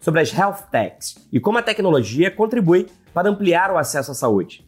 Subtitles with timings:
[0.00, 4.66] sobre as health techs e como a tecnologia contribui para ampliar o acesso à saúde.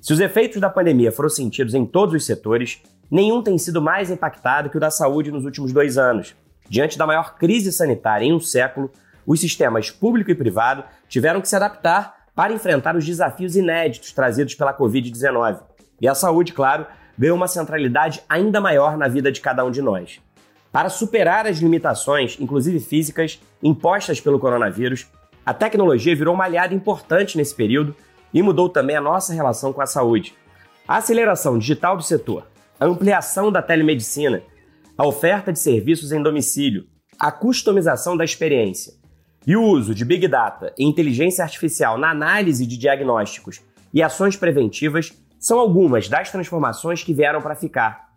[0.00, 4.10] Se os efeitos da pandemia foram sentidos em todos os setores, nenhum tem sido mais
[4.10, 6.34] impactado que o da saúde nos últimos dois anos.
[6.68, 8.90] Diante da maior crise sanitária em um século,
[9.26, 14.54] os sistemas público e privado tiveram que se adaptar para enfrentar os desafios inéditos trazidos
[14.54, 15.60] pela Covid-19.
[16.00, 16.86] E a saúde, claro,
[17.18, 20.20] ganhou uma centralidade ainda maior na vida de cada um de nós.
[20.72, 25.06] Para superar as limitações, inclusive físicas, impostas pelo coronavírus,
[25.44, 27.94] a tecnologia virou uma aliada importante nesse período
[28.32, 30.34] e mudou também a nossa relação com a saúde.
[30.86, 32.46] A aceleração digital do setor,
[32.78, 34.42] a ampliação da telemedicina,
[34.96, 36.86] a oferta de serviços em domicílio,
[37.18, 38.94] a customização da experiência
[39.46, 43.60] e o uso de Big Data e inteligência artificial na análise de diagnósticos
[43.92, 48.10] e ações preventivas são algumas das transformações que vieram para ficar.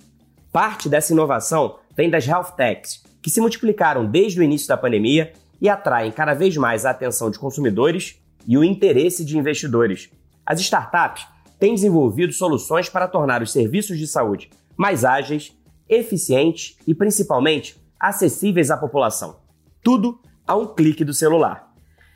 [0.51, 5.33] Parte dessa inovação vem das health techs, que se multiplicaram desde o início da pandemia
[5.61, 10.09] e atraem cada vez mais a atenção de consumidores e o interesse de investidores.
[10.45, 11.25] As startups
[11.57, 15.55] têm desenvolvido soluções para tornar os serviços de saúde mais ágeis,
[15.87, 19.37] eficientes e, principalmente, acessíveis à população.
[19.81, 21.71] Tudo a um clique do celular.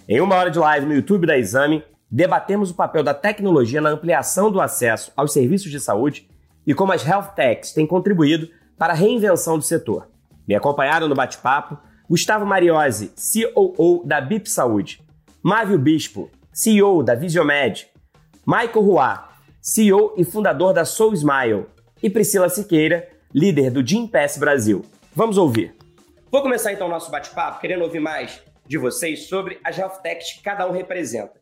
[0.07, 3.89] Em uma hora de live no YouTube da Exame, debatemos o papel da tecnologia na
[3.89, 6.27] ampliação do acesso aos serviços de saúde
[6.65, 10.07] e como as health techs têm contribuído para a reinvenção do setor.
[10.47, 11.77] Me acompanharam no bate-papo
[12.09, 15.03] Gustavo Mariose, COO da BIP Saúde,
[15.43, 17.87] Mávio Bispo, CEO da Visiomed,
[18.45, 19.17] Michael Roy,
[19.61, 21.65] CEO e fundador da Soul Smile,
[22.01, 24.85] e Priscila Siqueira, líder do Gimpass Brasil.
[25.13, 25.75] Vamos ouvir.
[26.31, 30.33] Vou começar então o nosso bate-papo querendo ouvir mais de vocês sobre as health techs
[30.33, 31.41] que cada um representa.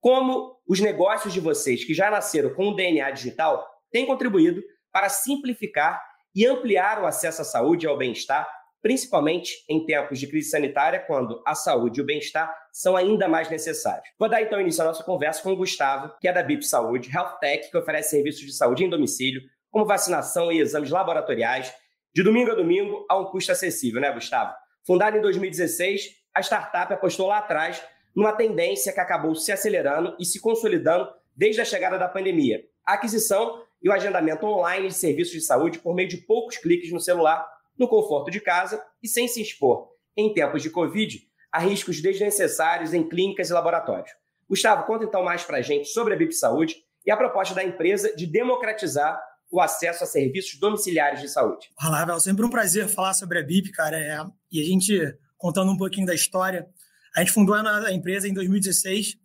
[0.00, 5.08] Como os negócios de vocês que já nasceram com o DNA digital têm contribuído para
[5.08, 6.00] simplificar
[6.34, 8.48] e ampliar o acesso à saúde e ao bem-estar,
[8.82, 13.50] principalmente em tempos de crise sanitária, quando a saúde e o bem-estar são ainda mais
[13.50, 14.08] necessários.
[14.18, 17.10] Vou dar então início à nossa conversa com o Gustavo, que é da BIP Saúde,
[17.14, 21.72] Health Tech, que oferece serviços de saúde em domicílio, como vacinação e exames laboratoriais,
[22.14, 24.52] de domingo a domingo, a um custo acessível, né, Gustavo?
[24.86, 27.82] Fundada em 2016, a startup apostou lá atrás
[28.14, 32.64] numa tendência que acabou se acelerando e se consolidando desde a chegada da pandemia.
[32.84, 36.92] A aquisição e o agendamento online de serviços de saúde por meio de poucos cliques
[36.92, 37.46] no celular,
[37.78, 41.20] no conforto de casa e sem se expor, em tempos de Covid,
[41.52, 44.10] a riscos desnecessários em clínicas e laboratórios.
[44.48, 46.76] Gustavo, conta então mais para a gente sobre a BIP Saúde
[47.06, 49.20] e a proposta da empresa de democratizar
[49.50, 51.68] o acesso a serviços domiciliares de saúde.
[51.84, 53.98] Olá, Vel, sempre um prazer falar sobre a BIP, cara.
[53.98, 54.24] É...
[54.50, 56.68] E a gente, contando um pouquinho da história,
[57.16, 59.16] a gente fundou a empresa em 2016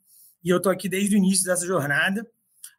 [0.43, 2.25] e eu estou aqui desde o início dessa jornada.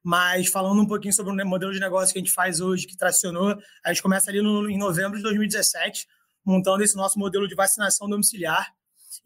[0.06, 2.96] Mas falando um pouquinho sobre o modelo de negócio que a gente faz hoje, que
[2.96, 6.06] tracionou, a gente começa ali no, em novembro de 2017,
[6.44, 8.72] montando esse nosso modelo de vacinação domiciliar.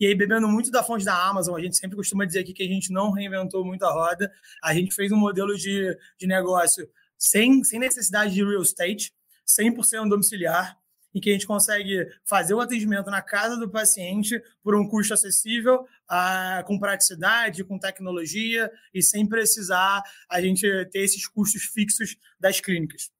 [0.00, 2.62] E aí, bebendo muito da fonte da Amazon, a gente sempre costuma dizer aqui que
[2.62, 4.32] a gente não reinventou muito a roda,
[4.64, 9.12] a gente fez um modelo de, de negócio sem, sem necessidade de real estate,
[9.46, 10.78] 100% domiciliar,
[11.14, 15.14] em que a gente consegue fazer o atendimento na casa do paciente por um custo
[15.14, 22.16] acessível, ah, com praticidade, com tecnologia e sem precisar a gente ter esses custos fixos
[22.38, 23.10] das clínicas.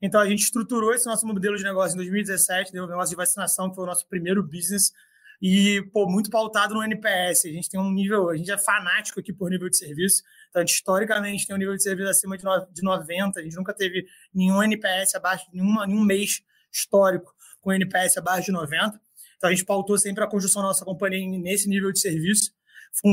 [0.00, 3.16] Então, a gente estruturou esse nosso modelo de negócio em 2017, deu um negócio de
[3.16, 4.92] vacinação, que foi o nosso primeiro business,
[5.40, 7.46] e pô, muito pautado no NPS.
[7.46, 10.22] A gente tem um nível, a gente é fanático aqui por nível de serviço.
[10.50, 13.38] Então, historicamente, tem um nível de serviço acima de 90.
[13.38, 16.42] A gente nunca teve nenhum NPS abaixo, nenhuma, nenhum mês
[16.72, 19.00] histórico com NPS abaixo de 90.
[19.36, 22.52] Então a gente pautou sempre a construção da nossa companhia nesse nível de serviço.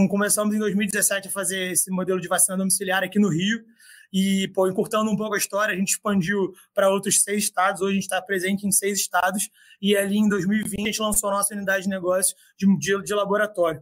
[0.09, 3.63] Começamos em 2017 a fazer esse modelo de vacina domiciliar aqui no Rio.
[4.11, 7.81] E, pô, encurtando um pouco a história, a gente expandiu para outros seis estados.
[7.81, 9.49] Hoje a gente está presente em seis estados.
[9.81, 13.13] E ali em 2020 a gente lançou a nossa unidade de negócio de, de, de
[13.13, 13.81] laboratório.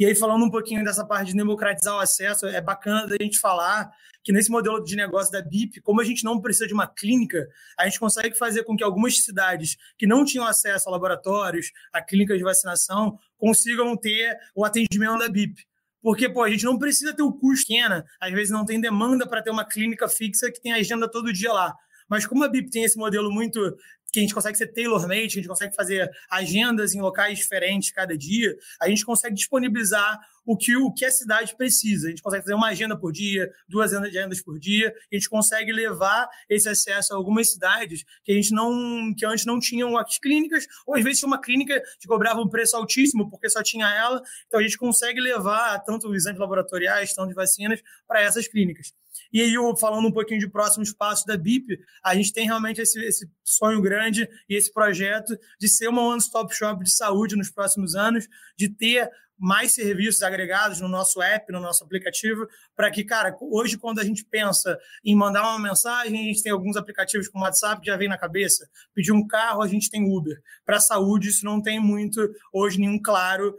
[0.00, 3.38] E aí, falando um pouquinho dessa parte de democratizar o acesso, é bacana da gente
[3.38, 3.92] falar
[4.24, 7.46] que nesse modelo de negócio da BIP, como a gente não precisa de uma clínica,
[7.78, 12.00] a gente consegue fazer com que algumas cidades que não tinham acesso a laboratórios, a
[12.00, 15.66] clínicas de vacinação, consigam ter o atendimento da BIP.
[16.00, 19.28] Porque, pô, a gente não precisa ter o custo pequena, às vezes não tem demanda
[19.28, 21.76] para ter uma clínica fixa que tem agenda todo dia lá.
[22.08, 23.76] Mas como a BIP tem esse modelo muito
[24.10, 28.16] que a gente consegue ser tailor-made, a gente consegue fazer agendas em locais diferentes cada
[28.16, 32.08] dia, a gente consegue disponibilizar o que, o que a cidade precisa.
[32.08, 35.72] A gente consegue fazer uma agenda por dia, duas agendas por dia, a gente consegue
[35.72, 40.18] levar esse acesso a algumas cidades que a gente não, que antes não tinham as
[40.18, 43.88] clínicas, ou às vezes tinha uma clínica que cobrava um preço altíssimo porque só tinha
[43.88, 48.92] ela, então a gente consegue levar tanto exames laboratoriais, tanto de vacinas, para essas clínicas.
[49.32, 52.98] E aí, falando um pouquinho de próximos passos da BIP, a gente tem realmente esse,
[53.04, 57.94] esse sonho grande e esse projeto de ser uma one-stop shop de saúde nos próximos
[57.94, 62.46] anos, de ter mais serviços agregados no nosso app, no nosso aplicativo,
[62.76, 66.52] para que, cara, hoje quando a gente pensa em mandar uma mensagem, a gente tem
[66.52, 68.68] alguns aplicativos como WhatsApp que já vem na cabeça.
[68.94, 70.42] Pedir um carro, a gente tem Uber.
[70.66, 72.20] Para saúde, isso não tem muito
[72.52, 73.56] hoje nenhum claro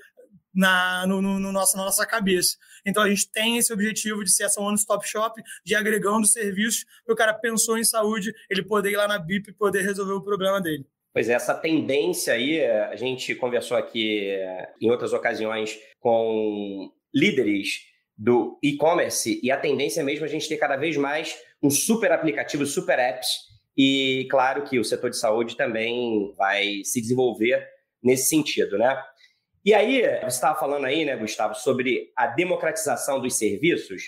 [0.53, 2.57] na, no, no, no nosso, na nossa cabeça.
[2.85, 7.11] Então a gente tem esse objetivo de ser essa one-stop shop, de agregando serviços, que
[7.11, 10.23] o cara pensou em saúde, ele poder ir lá na BIP e poder resolver o
[10.23, 10.85] problema dele.
[11.13, 17.81] Pois é, essa tendência aí, a gente conversou aqui eh, em outras ocasiões com líderes
[18.17, 22.11] do e-commerce e a tendência é mesmo a gente ter cada vez mais um super
[22.11, 23.27] aplicativo, super apps
[23.75, 27.67] e claro que o setor de saúde também vai se desenvolver
[28.01, 29.01] nesse sentido, né?
[29.63, 34.05] E aí, você estava falando aí, né, Gustavo, sobre a democratização dos serviços.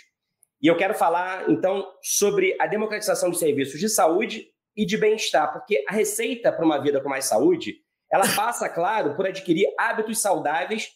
[0.59, 5.53] E eu quero falar, então, sobre a democratização dos serviços de saúde e de bem-estar,
[5.53, 7.75] porque a receita para uma vida com mais saúde,
[8.11, 10.89] ela passa, claro, por adquirir hábitos saudáveis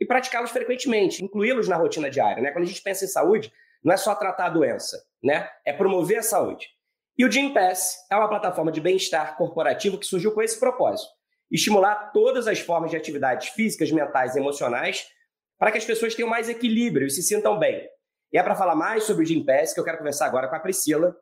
[0.00, 2.40] e praticá-los frequentemente, incluí-los na rotina diária.
[2.40, 2.52] Né?
[2.52, 3.52] Quando a gente pensa em saúde,
[3.82, 5.50] não é só tratar a doença, né?
[5.66, 6.68] é promover a saúde.
[7.18, 11.10] E o Gympass é uma plataforma de bem-estar corporativo que surgiu com esse propósito
[11.54, 15.06] estimular todas as formas de atividades físicas, mentais e emocionais
[15.56, 17.88] para que as pessoas tenham mais equilíbrio e se sintam bem.
[18.32, 20.56] E é para falar mais sobre o Gym Pass que eu quero conversar agora com
[20.56, 21.16] a Priscila.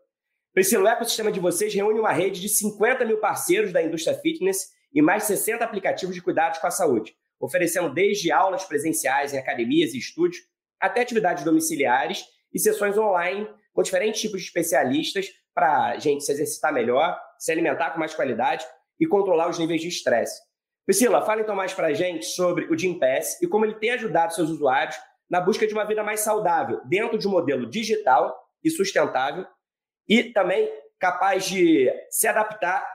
[0.55, 4.71] Priscila, o ecossistema de vocês reúne uma rede de 50 mil parceiros da indústria fitness
[4.93, 9.93] e mais 60 aplicativos de cuidados com a saúde, oferecendo desde aulas presenciais em academias
[9.93, 10.43] e estúdios
[10.81, 16.33] até atividades domiciliares e sessões online com diferentes tipos de especialistas para a gente se
[16.33, 18.65] exercitar melhor, se alimentar com mais qualidade
[19.03, 20.41] e controlar os níveis de estresse.
[20.87, 24.33] Priscila, fala então mais para a gente sobre o Gympass e como ele tem ajudado
[24.33, 24.95] seus usuários
[25.29, 28.33] na busca de uma vida mais saudável, dentro de um modelo digital
[28.63, 29.45] e sustentável
[30.09, 30.71] e também
[31.01, 32.87] capaz de se adaptar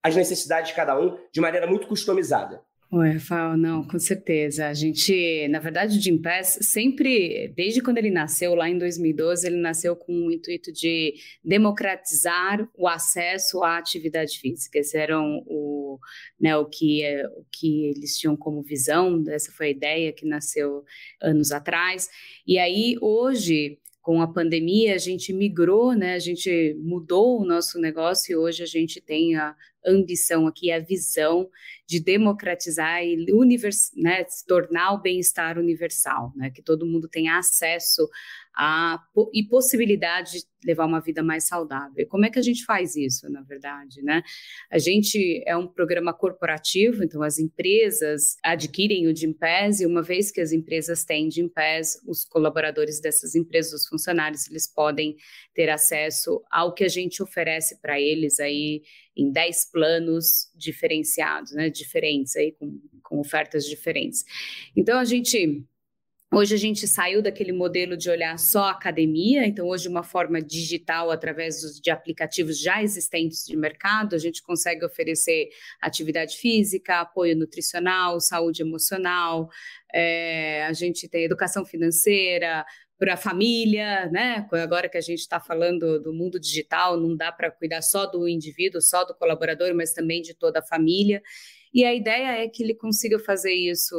[0.00, 2.62] às necessidades de cada um de maneira muito customizada.
[2.90, 4.66] Oi, Rafael, não, com certeza.
[4.66, 9.46] A gente, na verdade, o Jim Pass sempre, desde quando ele nasceu, lá em 2012,
[9.46, 11.12] ele nasceu com o intuito de
[11.44, 14.78] democratizar o acesso à atividade física.
[14.78, 16.00] Esse era o,
[16.40, 17.04] né, o, que,
[17.36, 20.82] o que eles tinham como visão, essa foi a ideia que nasceu
[21.20, 22.08] anos atrás.
[22.46, 26.14] E aí, hoje, com a pandemia, a gente migrou, né?
[26.14, 30.78] A gente mudou o nosso negócio e hoje a gente tem a ambição aqui, a
[30.78, 31.46] visão
[31.86, 36.48] de democratizar e univers, né, tornar o bem-estar universal, né?
[36.48, 38.08] Que todo mundo tenha acesso
[38.58, 39.00] a,
[39.32, 42.04] e possibilidade de levar uma vida mais saudável.
[42.08, 44.20] Como é que a gente faz isso, na verdade, né?
[44.68, 50.32] A gente é um programa corporativo, então as empresas adquirem o Gympass e uma vez
[50.32, 55.14] que as empresas têm Gympass, os colaboradores dessas empresas, os funcionários, eles podem
[55.54, 58.82] ter acesso ao que a gente oferece para eles aí
[59.16, 61.70] em 10 planos diferenciados, né?
[61.70, 64.24] Diferentes aí, com, com ofertas diferentes.
[64.76, 65.64] Então a gente
[66.30, 70.42] Hoje a gente saiu daquele modelo de olhar só a academia, então hoje uma forma
[70.42, 75.48] digital através de aplicativos já existentes de mercado, a gente consegue oferecer
[75.80, 79.48] atividade física, apoio nutricional, saúde emocional,
[79.92, 82.62] é, a gente tem educação financeira
[82.98, 84.46] para a família, né?
[84.52, 88.28] Agora que a gente está falando do mundo digital, não dá para cuidar só do
[88.28, 91.22] indivíduo, só do colaborador, mas também de toda a família.
[91.72, 93.96] E a ideia é que ele consiga fazer isso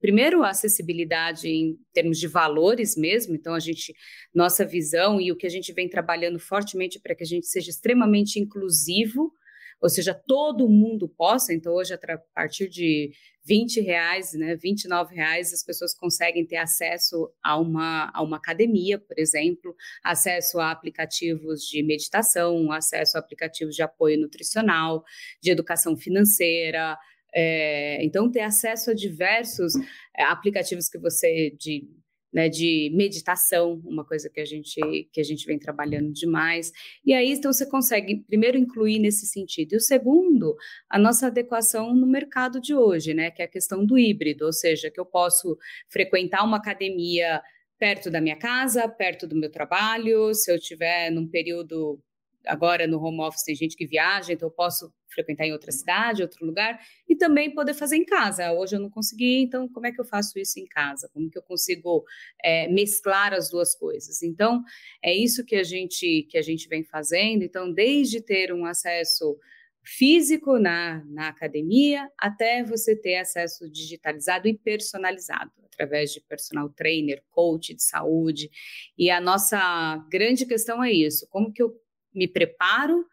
[0.00, 3.94] primeiro, a acessibilidade em termos de valores mesmo, então a gente,
[4.34, 7.70] nossa visão e o que a gente vem trabalhando fortemente para que a gente seja
[7.70, 9.32] extremamente inclusivo,
[9.80, 13.12] ou seja, todo mundo possa, então hoje a partir de
[13.44, 18.98] 20 reais, né, 29 reais, as pessoas conseguem ter acesso a uma, a uma academia,
[18.98, 25.02] por exemplo, acesso a aplicativos de meditação, acesso a aplicativos de apoio nutricional,
[25.40, 26.98] de educação financeira,
[27.34, 29.74] é, então, ter acesso a diversos
[30.16, 31.88] é, aplicativos que você de,
[32.32, 34.80] né, de meditação, uma coisa que a gente
[35.12, 36.72] que a gente vem trabalhando demais.
[37.04, 39.72] E aí, então, você consegue primeiro incluir nesse sentido.
[39.74, 40.56] E o segundo,
[40.88, 44.52] a nossa adequação no mercado de hoje, né, que é a questão do híbrido, ou
[44.52, 45.56] seja, que eu posso
[45.88, 47.42] frequentar uma academia
[47.78, 51.98] perto da minha casa, perto do meu trabalho, se eu tiver num período
[52.46, 56.22] agora no home office tem gente que viaja, então eu posso frequentar em outra cidade,
[56.22, 58.52] outro lugar, e também poder fazer em casa.
[58.52, 61.10] Hoje eu não consegui, então como é que eu faço isso em casa?
[61.12, 62.04] Como que eu consigo
[62.42, 64.22] é, mesclar as duas coisas?
[64.22, 64.62] Então
[65.02, 67.42] é isso que a gente que a gente vem fazendo.
[67.42, 69.36] Então desde ter um acesso
[69.82, 77.22] físico na, na academia, até você ter acesso digitalizado e personalizado, através de personal trainer,
[77.30, 78.50] coach de saúde.
[78.96, 81.74] E a nossa grande questão é isso: como que eu
[82.14, 83.04] me preparo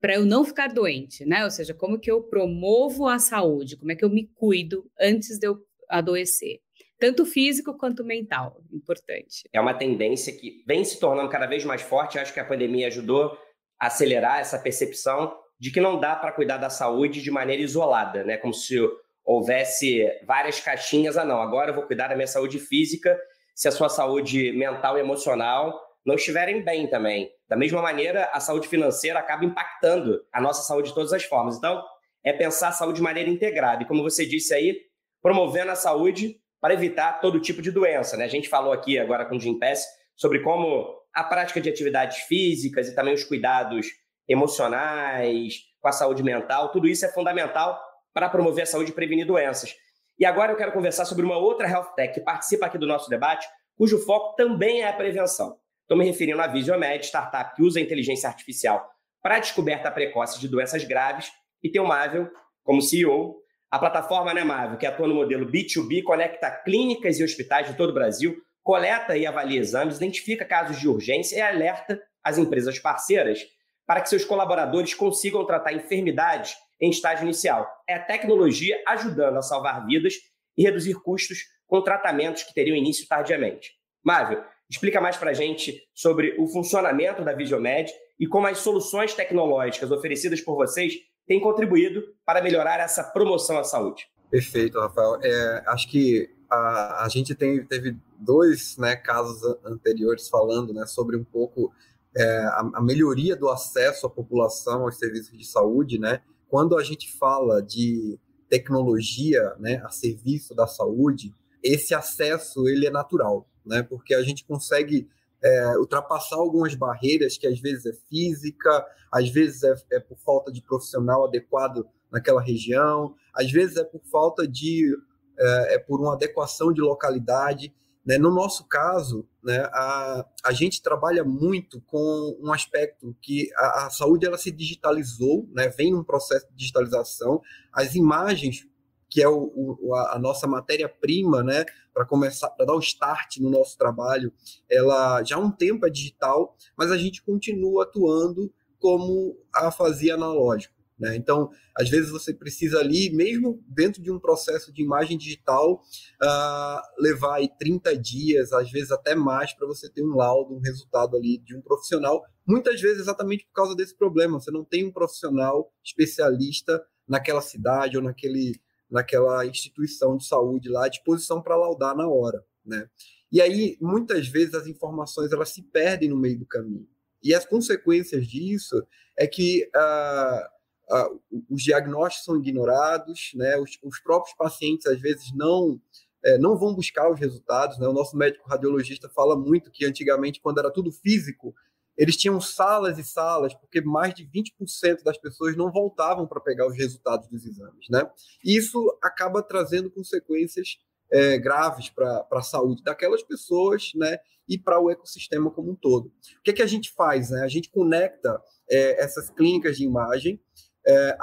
[0.00, 1.44] para eu não ficar doente, né?
[1.44, 5.38] Ou seja, como que eu promovo a saúde, como é que eu me cuido antes
[5.38, 5.58] de eu
[5.88, 6.60] adoecer.
[6.98, 9.48] Tanto físico quanto mental, importante.
[9.52, 12.18] É uma tendência que vem se tornando cada vez mais forte.
[12.18, 13.36] Acho que a pandemia ajudou
[13.80, 18.24] a acelerar essa percepção de que não dá para cuidar da saúde de maneira isolada,
[18.24, 18.36] né?
[18.36, 18.76] Como se
[19.24, 21.16] houvesse várias caixinhas.
[21.16, 23.18] Ah, não, agora eu vou cuidar da minha saúde física
[23.54, 27.30] se a sua saúde mental e emocional não estiverem bem também.
[27.48, 31.56] Da mesma maneira, a saúde financeira acaba impactando a nossa saúde de todas as formas.
[31.56, 31.82] Então,
[32.22, 33.82] é pensar a saúde de maneira integrada.
[33.82, 34.76] E como você disse aí,
[35.22, 38.16] promovendo a saúde para evitar todo tipo de doença.
[38.16, 38.24] Né?
[38.24, 39.84] A gente falou aqui agora com o Jim Pass
[40.16, 43.86] sobre como a prática de atividades físicas e também os cuidados
[44.28, 47.78] emocionais, com a saúde mental, tudo isso é fundamental
[48.12, 49.74] para promover a saúde e prevenir doenças.
[50.18, 53.10] E agora eu quero conversar sobre uma outra health tech que participa aqui do nosso
[53.10, 53.46] debate,
[53.76, 55.58] cujo foco também é a prevenção.
[55.84, 58.90] Estou me referindo à Visiomed, startup que usa inteligência artificial
[59.22, 61.30] para descoberta precoce de doenças graves
[61.62, 62.30] e tem o Mável
[62.62, 63.36] como CEO.
[63.70, 67.90] A plataforma né, Mável, que atua no modelo B2B, conecta clínicas e hospitais de todo
[67.90, 73.40] o Brasil, coleta e avalia exames, identifica casos de urgência e alerta as empresas parceiras
[73.86, 77.70] para que seus colaboradores consigam tratar enfermidades em estágio inicial.
[77.86, 80.14] É a tecnologia ajudando a salvar vidas
[80.56, 83.72] e reduzir custos com tratamentos que teriam início tardiamente.
[84.02, 89.14] Mável, explica mais para a gente sobre o funcionamento da Visiomed e como as soluções
[89.14, 90.94] tecnológicas oferecidas por vocês
[91.26, 94.06] têm contribuído para melhorar essa promoção à saúde.
[94.30, 95.18] Perfeito, Rafael.
[95.22, 101.16] É, acho que a, a gente tem, teve dois né, casos anteriores falando né, sobre
[101.16, 101.72] um pouco
[102.16, 106.22] é, a, a, melhoria do acesso à população aos serviços de saúde, né?
[106.48, 108.18] Quando a gente fala de
[108.48, 113.82] tecnologia, né, a serviço da saúde, esse acesso ele é natural, né?
[113.82, 115.08] Porque a gente consegue
[115.42, 120.50] é, ultrapassar algumas barreiras que às vezes é física, às vezes é, é, por falta
[120.50, 124.96] de profissional adequado naquela região, às vezes é por falta de
[125.38, 127.74] é, é por uma adequação de localidade.
[128.06, 128.18] Né?
[128.18, 133.90] No nosso caso, né, a, a gente trabalha muito com um aspecto que a, a
[133.90, 137.40] saúde ela se digitalizou, né, vem num processo de digitalização,
[137.72, 138.66] as imagens
[139.14, 143.48] que é o, o, a nossa matéria-prima, né, para começar, para dar o start no
[143.48, 144.32] nosso trabalho,
[144.68, 150.14] ela já há um tempo é digital, mas a gente continua atuando como a fazia
[150.14, 150.74] analógico.
[150.98, 151.14] Né?
[151.14, 155.74] Então, às vezes você precisa ali, mesmo dentro de um processo de imagem digital,
[156.20, 160.60] uh, levar aí 30 dias, às vezes até mais, para você ter um laudo, um
[160.60, 162.20] resultado ali de um profissional.
[162.44, 164.40] Muitas vezes exatamente por causa desse problema.
[164.40, 168.60] Você não tem um profissional especialista naquela cidade ou naquele,
[168.94, 172.44] naquela instituição de saúde lá à disposição para laudar na hora.
[172.64, 172.88] Né?
[173.30, 176.86] E aí, muitas vezes, as informações elas se perdem no meio do caminho.
[177.20, 178.86] E as consequências disso
[179.18, 181.20] é que uh, uh,
[181.50, 183.56] os diagnósticos são ignorados, né?
[183.56, 185.80] Os, os, próprios pacientes às vezes não
[186.24, 187.78] é, não vão buscar os resultados.
[187.78, 187.88] Né?
[187.88, 191.52] O nosso médico radiologista fala muito que antigamente, quando era tudo físico,
[191.96, 196.66] eles tinham salas e salas, porque mais de 20% das pessoas não voltavam para pegar
[196.66, 197.86] os resultados dos exames.
[197.88, 198.08] Né?
[198.44, 200.78] E isso acaba trazendo consequências
[201.10, 204.18] é, graves para a saúde daquelas pessoas né?
[204.48, 206.06] e para o ecossistema como um todo.
[206.06, 207.30] O que, é que a gente faz?
[207.30, 207.42] Né?
[207.42, 210.40] A gente conecta é, essas clínicas de imagem
[210.86, 211.16] é,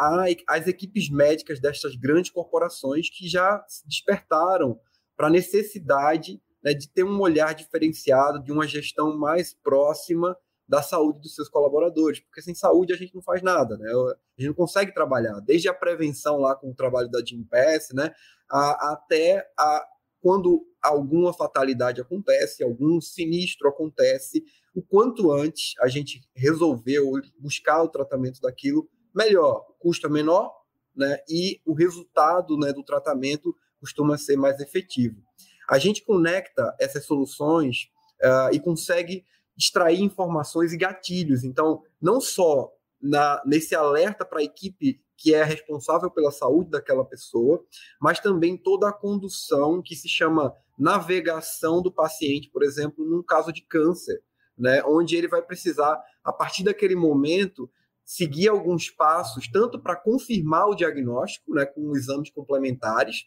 [0.48, 4.80] as equipes médicas destas grandes corporações que já despertaram
[5.16, 10.36] para a necessidade né, de ter um olhar diferenciado, de uma gestão mais próxima
[10.72, 13.92] da saúde dos seus colaboradores, porque sem saúde a gente não faz nada, né?
[13.92, 18.14] A gente não consegue trabalhar, desde a prevenção lá com o trabalho da Gimpass, né,
[18.50, 19.86] a, até a,
[20.22, 27.90] quando alguma fatalidade acontece, algum sinistro acontece, o quanto antes a gente resolveu buscar o
[27.90, 30.56] tratamento daquilo melhor, custa menor,
[30.96, 31.18] né?
[31.28, 35.22] E o resultado né, do tratamento costuma ser mais efetivo.
[35.70, 37.90] A gente conecta essas soluções
[38.24, 39.26] uh, e consegue
[39.62, 41.44] extrair informações e gatilhos.
[41.44, 47.06] Então, não só na, nesse alerta para a equipe que é responsável pela saúde daquela
[47.06, 47.64] pessoa,
[48.02, 53.54] mas também toda a condução que se chama navegação do paciente, por exemplo, num caso
[53.54, 54.24] de câncer.
[54.58, 57.68] né, onde ele vai precisar, a partir daquele momento,
[58.06, 63.26] seguir alguns passos, tanto para confirmar o diagnóstico, né, com exames complementares,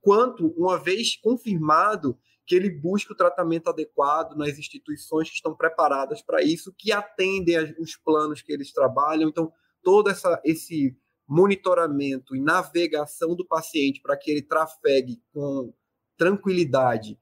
[0.00, 2.16] quanto, uma vez confirmado,
[2.46, 7.74] que ele busque o tratamento adequado nas instituições que estão preparadas para isso, que atendem
[7.78, 9.28] os planos que eles trabalham.
[9.28, 10.96] Então, todo essa, esse
[11.28, 15.74] monitoramento e navegação do paciente para que ele trafegue com
[16.16, 17.18] tranquilidade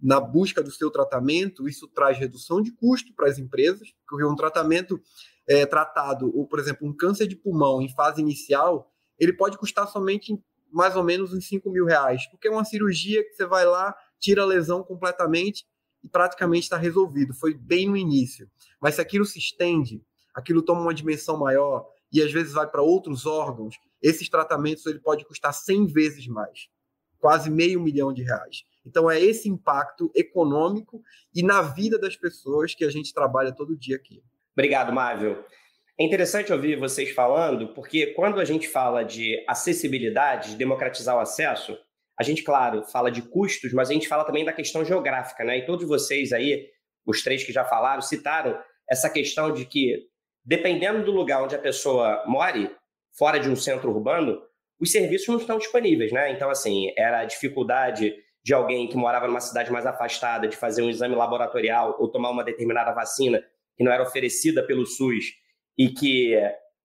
[0.00, 4.36] na busca do seu tratamento, isso traz redução de custo para as empresas, porque um
[4.36, 5.00] tratamento
[5.46, 9.86] é, tratado, ou, por exemplo, um câncer de pulmão em fase inicial, ele pode custar
[9.88, 10.32] somente
[10.72, 13.94] mais ou menos uns 5 mil reais, porque é uma cirurgia que você vai lá,
[14.20, 15.64] tira a lesão completamente
[16.04, 17.34] e praticamente está resolvido.
[17.34, 18.48] Foi bem no início.
[18.80, 20.02] Mas se aquilo se estende,
[20.34, 24.98] aquilo toma uma dimensão maior e às vezes vai para outros órgãos, esses tratamentos ele
[24.98, 26.68] pode custar 100 vezes mais,
[27.18, 28.64] quase meio milhão de reais.
[28.84, 31.02] Então é esse impacto econômico
[31.34, 34.22] e na vida das pessoas que a gente trabalha todo dia aqui.
[34.52, 35.44] Obrigado, Mávio.
[35.98, 41.20] É interessante ouvir vocês falando, porque quando a gente fala de acessibilidade, de democratizar o
[41.20, 41.76] acesso,
[42.20, 45.56] a gente, claro, fala de custos, mas a gente fala também da questão geográfica, né?
[45.56, 46.68] E todos vocês aí,
[47.06, 50.06] os três que já falaram, citaram essa questão de que,
[50.44, 52.76] dependendo do lugar onde a pessoa more,
[53.16, 54.38] fora de um centro urbano,
[54.78, 56.30] os serviços não estão disponíveis, né?
[56.30, 60.82] Então, assim, era a dificuldade de alguém que morava numa cidade mais afastada de fazer
[60.82, 63.42] um exame laboratorial ou tomar uma determinada vacina
[63.78, 65.24] que não era oferecida pelo SUS
[65.78, 66.36] e que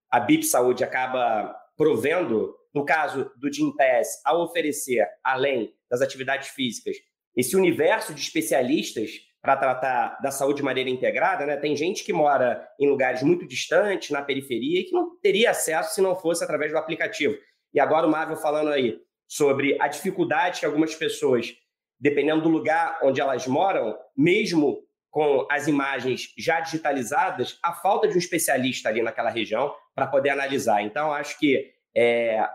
[0.10, 6.98] a BIP Saúde acaba provendo, no caso do Gimpass, ao oferecer, além das atividades físicas,
[7.34, 11.56] esse universo de especialistas para tratar da saúde de maneira integrada, né?
[11.56, 15.96] Tem gente que mora em lugares muito distantes, na periferia, e que não teria acesso
[15.96, 17.38] se não fosse através do aplicativo.
[17.74, 21.56] E agora o Marvel falando aí sobre a dificuldade que algumas pessoas,
[22.00, 28.16] dependendo do lugar onde elas moram, mesmo com as imagens já digitalizadas, a falta de
[28.16, 30.82] um especialista ali naquela região para poder analisar.
[30.82, 32.46] Então, acho que é,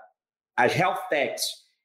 [0.57, 1.45] as health techs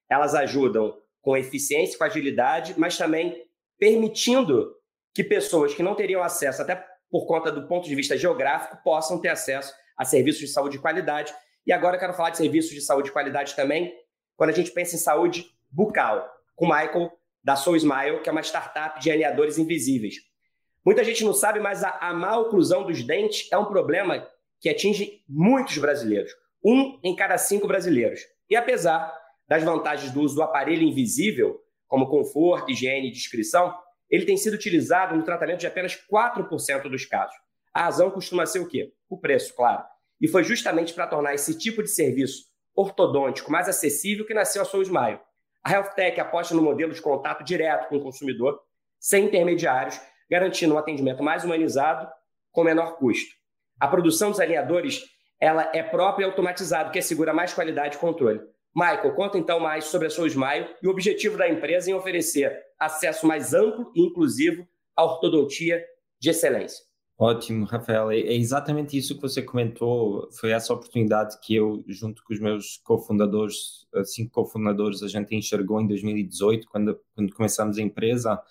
[0.10, 3.44] elas ajudam com eficiência, com agilidade, mas também
[3.80, 4.76] permitindo
[5.14, 9.20] que pessoas que não teriam acesso, até por conta do ponto de vista geográfico, possam
[9.20, 11.34] ter acesso a serviços de saúde de qualidade.
[11.66, 13.94] E agora eu quero falar de serviços de saúde de qualidade também,
[14.36, 17.12] quando a gente pensa em saúde bucal, com o Michael
[17.44, 20.16] da Soul Smile, que é uma startup de alinhadores invisíveis.
[20.86, 24.28] Muita gente não sabe, mas a, a má oclusão dos dentes é um problema
[24.60, 26.32] que atinge muitos brasileiros.
[26.64, 28.22] Um em cada cinco brasileiros.
[28.50, 29.14] E apesar
[29.48, 33.74] das vantagens do uso do aparelho invisível, como conforto, higiene e descrição,
[34.10, 37.36] ele tem sido utilizado no tratamento de apenas 4% dos casos.
[37.74, 38.94] A razão costuma ser o quê?
[39.10, 39.84] O preço, claro.
[40.20, 44.66] E foi justamente para tornar esse tipo de serviço ortodôntico mais acessível que nasceu a
[44.66, 45.20] Soul Smile.
[45.64, 48.60] A HealthTech aposta no modelo de contato direto com o consumidor,
[49.00, 52.08] sem intermediários, garantindo um atendimento mais humanizado
[52.52, 53.34] com menor custo.
[53.80, 55.04] A produção dos alinhadores
[55.40, 58.42] ela é própria e automatizada, que assegura mais qualidade e controle.
[58.76, 62.58] Michael, conta então mais sobre a sua Smile e o objetivo da empresa em oferecer
[62.80, 65.84] acesso mais amplo e inclusivo à ortodontia
[66.20, 66.84] de excelência.
[67.18, 68.12] Ótimo, Rafael.
[68.12, 70.30] É, é exatamente isso que você comentou.
[70.34, 75.80] Foi essa oportunidade que eu, junto com os meus cofundadores, cinco cofundadores, a gente enxergou
[75.80, 78.42] em 2018, quando, quando começamos a empresa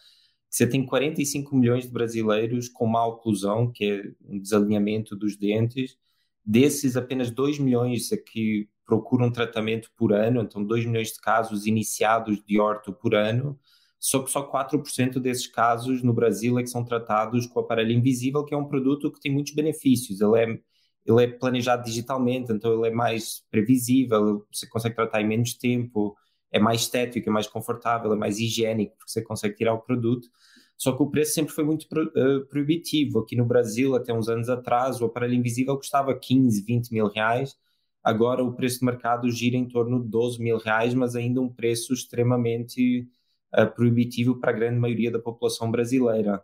[0.55, 5.99] você tem 45 milhões de brasileiros com má oclusão, que é um desalinhamento dos dentes.
[6.45, 11.67] Desses, apenas 2 milhões é que procuram tratamento por ano, então 2 milhões de casos
[11.67, 13.59] iniciados de orto por ano,
[13.99, 18.45] só que só 4% desses casos no Brasil é que são tratados com aparelho invisível,
[18.45, 20.21] que é um produto que tem muitos benefícios.
[20.21, 20.61] Ele é,
[21.07, 26.15] ele é planejado digitalmente, então ele é mais previsível, você consegue tratar em menos tempo,
[26.53, 30.29] é mais estético, é mais confortável, é mais higiênico, porque você consegue tirar o produto.
[30.77, 33.21] Só que o preço sempre foi muito uh, proibitivo.
[33.21, 37.57] Aqui no Brasil, até uns anos atrás, o aparelho invisível custava 15, 20 mil reais.
[38.03, 41.49] Agora o preço de mercado gira em torno de 12 mil reais, mas ainda um
[41.49, 43.09] preço extremamente
[43.57, 46.43] uh, proibitivo para a grande maioria da população brasileira.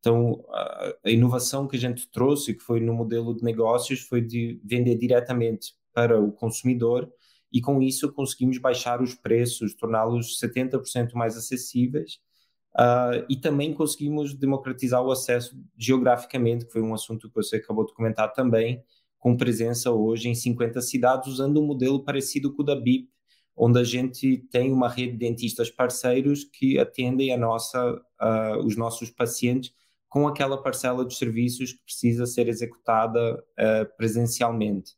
[0.00, 4.60] Então, a inovação que a gente trouxe, que foi no modelo de negócios, foi de
[4.64, 7.08] vender diretamente para o consumidor
[7.52, 12.18] e com isso conseguimos baixar os preços, torná-los 70% mais acessíveis
[12.76, 17.86] uh, e também conseguimos democratizar o acesso geograficamente, que foi um assunto que você acabou
[17.86, 18.82] de comentar também,
[19.18, 23.08] com presença hoje em 50 cidades, usando um modelo parecido com o da BIP,
[23.56, 28.76] onde a gente tem uma rede de dentistas parceiros que atendem a nossa, uh, os
[28.76, 29.72] nossos pacientes
[30.08, 34.92] com aquela parcela de serviços que precisa ser executada uh, presencialmente.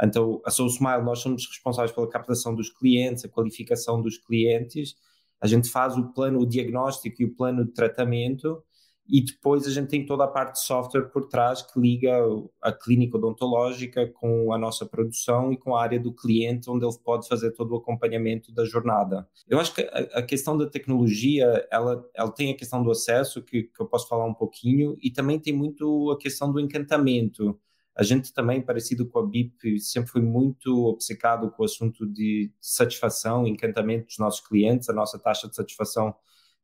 [0.00, 4.94] Então, a Soul Smile, nós somos responsáveis pela captação dos clientes, a qualificação dos clientes,
[5.42, 8.62] a gente faz o plano, o diagnóstico e o plano de tratamento
[9.08, 12.16] e depois a gente tem toda a parte de software por trás que liga
[12.60, 16.96] a clínica odontológica com a nossa produção e com a área do cliente, onde ele
[17.04, 19.28] pode fazer todo o acompanhamento da jornada.
[19.48, 23.64] Eu acho que a, questão da tecnologia, ela, ela tem a questão do acesso, que,
[23.64, 27.58] que eu posso falar um pouquinho, e também tem muito a questão do encantamento.
[27.94, 32.50] A gente também, parecido com a BIP, sempre foi muito obcecado com o assunto de
[32.60, 36.14] satisfação, encantamento dos nossos clientes, a nossa taxa de satisfação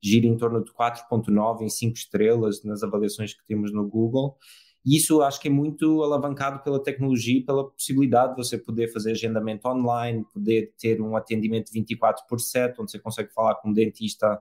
[0.01, 4.39] gira em torno de 4.9 em 5 estrelas nas avaliações que temos no Google.
[4.85, 9.11] E isso acho que é muito alavancado pela tecnologia, pela possibilidade de você poder fazer
[9.11, 13.73] agendamento online, poder ter um atendimento 24 por 7, onde você consegue falar com um
[13.73, 14.41] dentista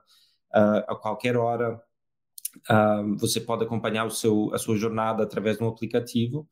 [0.56, 1.82] uh, a qualquer hora.
[2.70, 6.48] Uh, você pode acompanhar o seu, a sua jornada através de um aplicativo.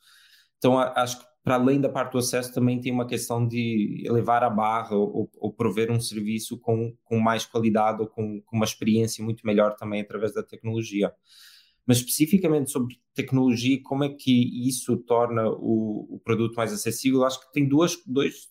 [0.66, 4.44] Então, acho que para além da parte do acesso, também tem uma questão de elevar
[4.44, 8.66] a barra ou, ou prover um serviço com, com mais qualidade ou com, com, uma
[8.66, 11.14] experiência muito melhor também através da tecnologia.
[11.86, 17.24] Mas especificamente sobre tecnologia, como é que isso torna o, o produto mais acessível?
[17.24, 18.48] Acho que tem duas, dois,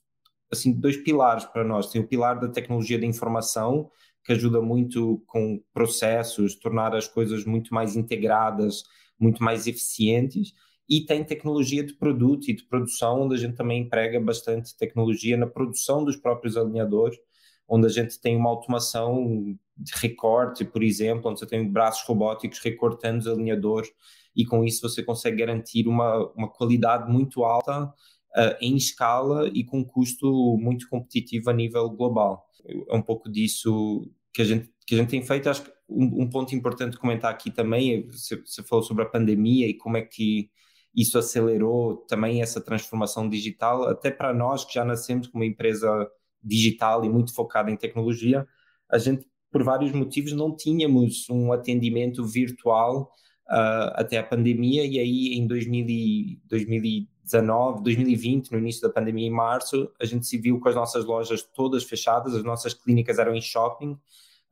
[0.53, 1.91] assim, dois pilares para nós.
[1.91, 3.91] Tem o pilar da tecnologia da informação,
[4.25, 8.85] que ajuda muito com processos, tornar as coisas muito mais integradas,
[9.19, 10.55] muito mais eficientes
[10.89, 15.37] e tem tecnologia de produto e de produção, onde a gente também emprega bastante tecnologia
[15.37, 17.19] na produção dos próprios alinhadores,
[17.69, 22.59] onde a gente tem uma automação de recorte, por exemplo, onde você tem braços robóticos
[22.59, 23.91] recortando os alinhadores
[24.37, 29.65] e com isso você consegue garantir uma, uma qualidade muito alta uh, em escala e
[29.65, 32.47] com custo muito competitivo a nível global.
[32.89, 35.49] É um pouco disso que a gente, que a gente tem feito.
[35.49, 39.09] Acho que um, um ponto importante comentar aqui também, é, você, você falou sobre a
[39.09, 40.51] pandemia e como é que
[40.95, 46.09] isso acelerou também essa transformação digital, até para nós que já nascemos como empresa
[46.43, 48.47] digital e muito focada em tecnologia,
[48.89, 53.11] a gente, por vários motivos, não tínhamos um atendimento virtual
[53.49, 59.31] uh, até a pandemia, e aí em 2000, 2019, 2020, no início da pandemia, em
[59.31, 63.35] março, a gente se viu com as nossas lojas todas fechadas, as nossas clínicas eram
[63.35, 63.93] em shopping,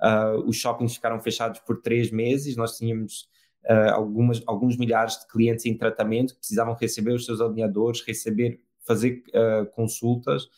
[0.00, 3.28] uh, os shoppings ficaram fechados por três meses, nós tínhamos
[3.64, 8.60] uh, algumas, alguns milhares de clientes em tratamento que precisavam receber os seus alinhadores, receber,
[8.86, 10.48] fazer uh, consultas.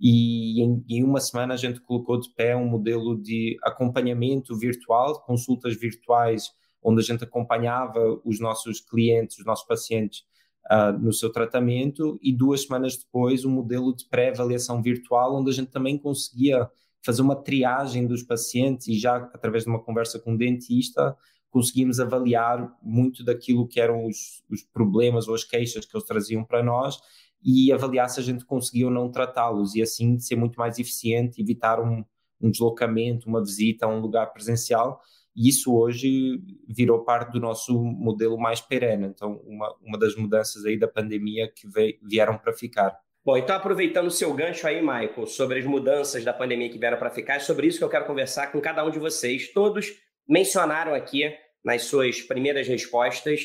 [0.00, 5.20] E em, em, uma semana a gente colocou de pé um modelo de acompanhamento virtual,
[5.22, 10.24] consultas virtuais, onde a gente acompanhava os nossos clientes, os nossos pacientes
[10.70, 15.54] uh, no seu tratamento, e duas semanas depois um modelo de pré-avaliação virtual, onde a
[15.54, 16.70] gente também conseguia
[17.04, 21.16] fazer uma triagem dos pacientes e já através de uma conversa com um dentista
[21.50, 26.44] conseguimos avaliar muito daquilo que eram os, os problemas ou as queixas que eles traziam
[26.44, 26.98] para nós
[27.42, 31.40] e avaliar se a gente conseguia ou não tratá-los e assim ser muito mais eficiente,
[31.40, 32.04] evitar um,
[32.40, 35.00] um deslocamento, uma visita a um lugar presencial
[35.38, 39.06] e isso hoje virou parte do nosso modelo mais perene.
[39.06, 42.98] Então, uma, uma das mudanças aí da pandemia que veio, vieram para ficar.
[43.24, 46.98] Bom, então aproveitando o seu gancho aí, Michael, sobre as mudanças da pandemia que vieram
[46.98, 49.52] para ficar, é sobre isso que eu quero conversar com cada um de vocês.
[49.52, 49.92] Todos
[50.28, 53.42] mencionaram aqui nas suas primeiras respostas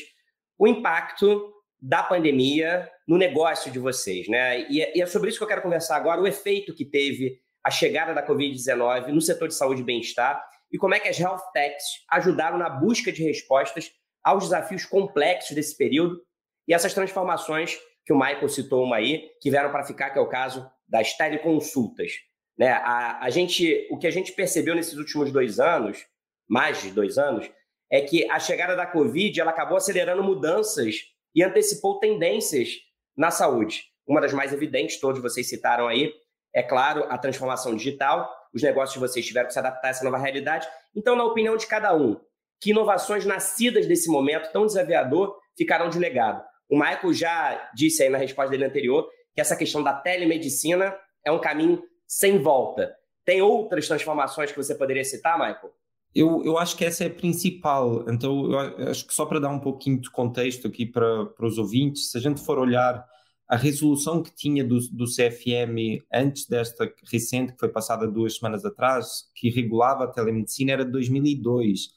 [0.58, 4.66] o impacto da pandemia no negócio de vocês, né?
[4.70, 7.70] E é, é sobre isso que eu quero conversar agora, o efeito que teve a
[7.70, 11.52] chegada da Covid-19 no setor de saúde e bem-estar e como é que as health
[11.52, 13.90] techs ajudaram na busca de respostas
[14.22, 16.20] aos desafios complexos desse período
[16.66, 20.20] e essas transformações que o Michael citou uma aí, que vieram para ficar, que é
[20.20, 22.12] o caso das teleconsultas.
[22.58, 22.68] Né?
[22.68, 26.04] A, a gente, o que a gente percebeu nesses últimos dois anos
[26.48, 27.50] mais de dois anos,
[27.90, 30.96] é que a chegada da Covid ela acabou acelerando mudanças
[31.34, 32.70] e antecipou tendências
[33.16, 33.84] na saúde.
[34.06, 36.12] Uma das mais evidentes, todos vocês citaram aí,
[36.54, 38.30] é claro, a transformação digital.
[38.54, 40.68] Os negócios de vocês tiveram que se adaptar a essa nova realidade.
[40.94, 42.20] Então, na opinião de cada um,
[42.60, 46.44] que inovações nascidas desse momento tão desafiador ficarão de legado?
[46.68, 51.32] O Michael já disse aí na resposta dele anterior que essa questão da telemedicina é
[51.32, 52.94] um caminho sem volta.
[53.24, 55.72] Tem outras transformações que você poderia citar, Michael?
[56.14, 58.04] Eu, eu acho que essa é a principal.
[58.08, 61.58] Então, eu acho que só para dar um pouquinho de contexto aqui para, para os
[61.58, 63.04] ouvintes, se a gente for olhar
[63.48, 68.64] a resolução que tinha do, do CFM antes desta recente, que foi passada duas semanas
[68.64, 71.88] atrás, que regulava a telemedicina, era de 2002.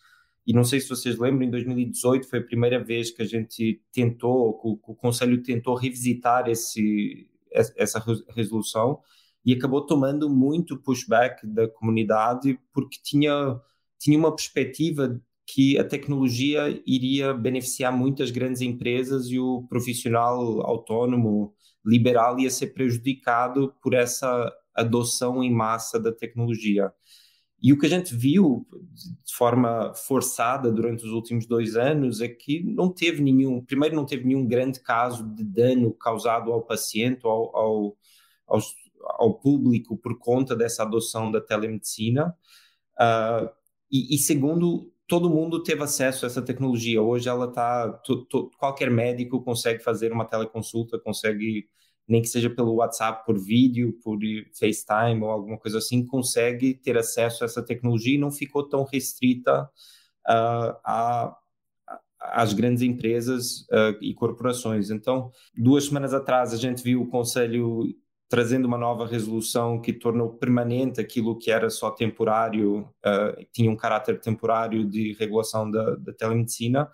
[0.45, 3.81] E não sei se vocês lembram, em 2018 foi a primeira vez que a gente
[3.91, 8.99] tentou, que o, que o Conselho tentou revisitar esse, essa resolução
[9.45, 13.59] e acabou tomando muito pushback da comunidade porque tinha
[13.99, 21.53] tinha uma perspectiva que a tecnologia iria beneficiar muitas grandes empresas e o profissional autônomo
[21.85, 26.91] liberal ia ser prejudicado por essa adoção em massa da tecnologia.
[27.61, 32.27] E o que a gente viu de forma forçada durante os últimos dois anos é
[32.27, 37.25] que não teve nenhum, primeiro não teve nenhum grande caso de dano causado ao paciente,
[37.25, 37.97] ao, ao,
[38.45, 38.59] ao,
[39.17, 42.35] ao público por conta dessa adoção da telemedicina.
[42.99, 43.49] Uh,
[43.91, 47.01] e, e, segundo, todo mundo teve acesso a essa tecnologia.
[47.01, 48.01] Hoje ela está,
[48.57, 51.67] qualquer médico consegue fazer uma teleconsulta, consegue
[52.07, 54.17] nem que seja pelo WhatsApp, por vídeo, por
[54.57, 58.85] FaceTime ou alguma coisa assim, consegue ter acesso a essa tecnologia e não ficou tão
[58.85, 59.63] restrita
[60.25, 61.37] uh, a,
[62.19, 64.89] às grandes empresas uh, e corporações.
[64.89, 67.93] Então, duas semanas atrás, a gente viu o Conselho
[68.29, 73.75] trazendo uma nova resolução que tornou permanente aquilo que era só temporário, uh, tinha um
[73.75, 76.89] caráter temporário de regulação da, da telemedicina.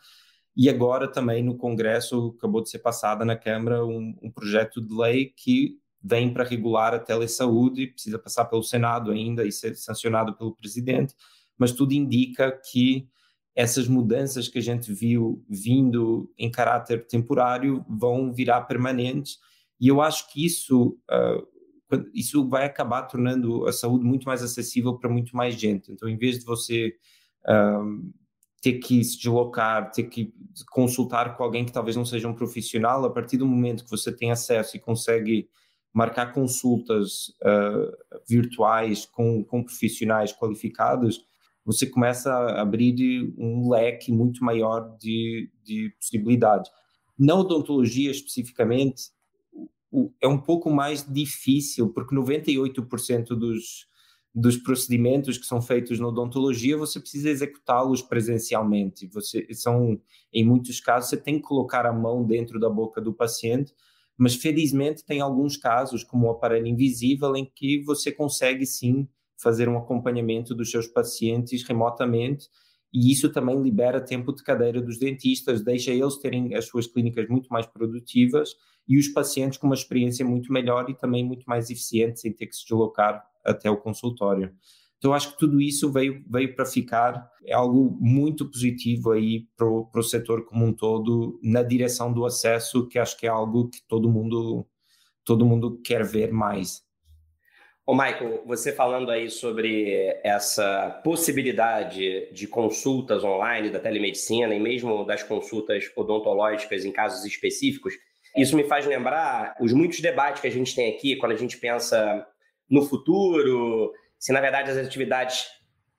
[0.55, 4.93] E agora também no Congresso acabou de ser passada na Câmara um, um projeto de
[4.93, 10.35] lei que vem para regular a telesaúde, precisa passar pelo Senado ainda e ser sancionado
[10.35, 11.15] pelo presidente,
[11.57, 13.07] mas tudo indica que
[13.55, 19.39] essas mudanças que a gente viu vindo em caráter temporário vão virar permanentes
[19.79, 21.53] e eu acho que isso uh,
[22.13, 25.91] isso vai acabar tornando a saúde muito mais acessível para muito mais gente.
[25.91, 26.95] Então, em vez de você
[27.45, 28.13] uh,
[28.61, 30.33] ter que se deslocar, ter que
[30.71, 34.11] consultar com alguém que talvez não seja um profissional, a partir do momento que você
[34.11, 35.49] tem acesso e consegue
[35.93, 41.23] marcar consultas uh, virtuais com, com profissionais qualificados,
[41.65, 46.69] você começa a abrir um leque muito maior de, de possibilidades.
[47.17, 49.12] Na odontologia especificamente,
[50.21, 53.87] é um pouco mais difícil, porque 98% dos,
[54.33, 59.07] dos procedimentos que são feitos na odontologia, você precisa executá-los presencialmente.
[59.07, 59.99] Você são,
[60.33, 63.73] em muitos casos, você tem que colocar a mão dentro da boca do paciente,
[64.17, 69.67] mas felizmente tem alguns casos, como o aparelho invisível, em que você consegue sim fazer
[69.67, 72.47] um acompanhamento dos seus pacientes remotamente
[72.93, 77.27] e isso também libera tempo de cadeira dos dentistas, deixa eles terem as suas clínicas
[77.27, 78.55] muito mais produtivas
[78.87, 82.45] e os pacientes com uma experiência muito melhor e também muito mais eficiente, sem ter
[82.45, 84.53] que se deslocar até o consultório.
[84.97, 89.67] Então, acho que tudo isso veio, veio para ficar, é algo muito positivo aí para
[89.67, 93.79] o, setor como um todo, na direção do acesso, que acho que é algo que
[93.85, 94.65] todo mundo,
[95.25, 96.83] todo mundo quer ver mais.
[97.85, 105.03] Ô, Michael, você falando aí sobre essa possibilidade de consultas online da telemedicina e mesmo
[105.03, 107.93] das consultas odontológicas em casos específicos,
[108.37, 111.57] isso me faz lembrar os muitos debates que a gente tem aqui quando a gente
[111.57, 112.25] pensa
[112.69, 115.47] no futuro, se na verdade as atividades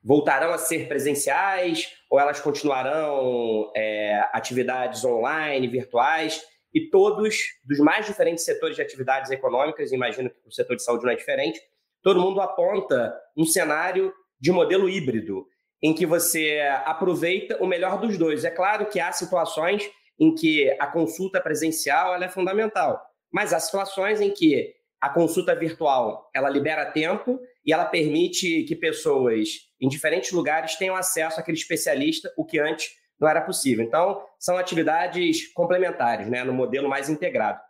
[0.02, 6.42] voltarão a ser presenciais ou elas continuarão é, atividades online, virtuais,
[6.72, 11.04] e todos, dos mais diferentes setores de atividades econômicas, imagino que o setor de saúde
[11.04, 11.60] não é diferente,
[12.04, 15.46] todo mundo aponta um cenário de modelo híbrido,
[15.82, 18.44] em que você aproveita o melhor dos dois.
[18.44, 19.90] É claro que há situações
[20.20, 26.30] em que a consulta presencial é fundamental, mas há situações em que a consulta virtual
[26.34, 29.48] ela libera tempo e ela permite que pessoas
[29.80, 33.84] em diferentes lugares tenham acesso àquele especialista, o que antes não era possível.
[33.84, 37.60] Então, são atividades complementares, né, no modelo mais integrado.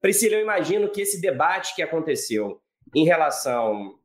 [0.00, 2.60] Priscila, eu imagino que esse debate que aconteceu
[2.94, 3.98] em relação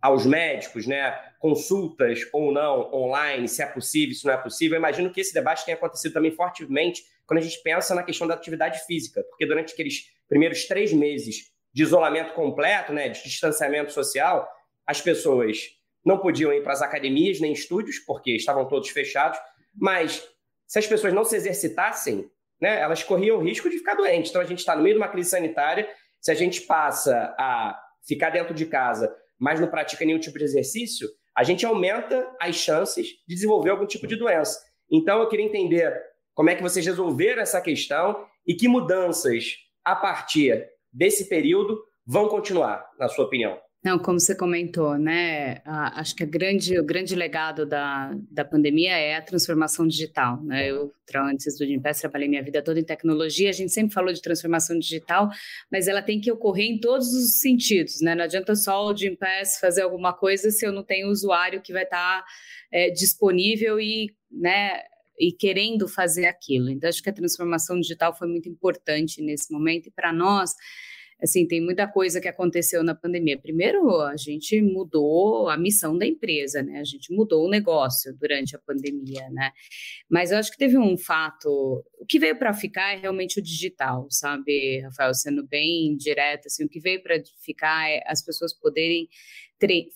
[0.00, 4.76] aos médicos, né, consultas ou não online, se é possível, se não é possível.
[4.76, 8.26] Eu imagino que esse debate tenha acontecido também fortemente quando a gente pensa na questão
[8.26, 13.92] da atividade física, porque durante aqueles primeiros três meses de isolamento completo, né, de distanciamento
[13.92, 14.48] social,
[14.86, 15.58] as pessoas
[16.04, 19.38] não podiam ir para as academias nem estúdios, porque estavam todos fechados,
[19.74, 20.26] mas
[20.66, 24.30] se as pessoas não se exercitassem, né, elas corriam o risco de ficar doentes.
[24.30, 25.88] Então a gente está no meio de uma crise sanitária,
[26.20, 30.44] se a gente passa a ficar dentro de casa, mas não pratica nenhum tipo de
[30.44, 34.58] exercício, a gente aumenta as chances de desenvolver algum tipo de doença.
[34.90, 35.94] Então, eu queria entender
[36.34, 42.28] como é que vocês resolveram essa questão e que mudanças, a partir desse período, vão
[42.28, 43.60] continuar, na sua opinião.
[43.82, 45.62] Não, como você comentou, né?
[45.64, 50.42] acho que a grande, o grande legado da, da pandemia é a transformação digital.
[50.42, 50.68] Né?
[50.68, 53.48] Eu, antes do Gimpass, trabalhei minha vida toda em tecnologia.
[53.48, 55.30] A gente sempre falou de transformação digital,
[55.70, 58.00] mas ela tem que ocorrer em todos os sentidos.
[58.00, 58.16] Né?
[58.16, 61.84] Não adianta só o Gimpass fazer alguma coisa se eu não tenho usuário que vai
[61.84, 62.24] estar
[62.72, 64.82] é, disponível e, né,
[65.20, 66.68] e querendo fazer aquilo.
[66.68, 70.52] Então, acho que a transformação digital foi muito importante nesse momento e para nós
[71.22, 73.38] assim, tem muita coisa que aconteceu na pandemia.
[73.38, 76.78] Primeiro, a gente mudou a missão da empresa, né?
[76.78, 79.50] A gente mudou o negócio durante a pandemia, né?
[80.08, 83.42] Mas eu acho que teve um fato, o que veio para ficar é realmente o
[83.42, 88.52] digital, sabe, Rafael, sendo bem direto, assim, o que veio para ficar é as pessoas
[88.52, 89.08] poderem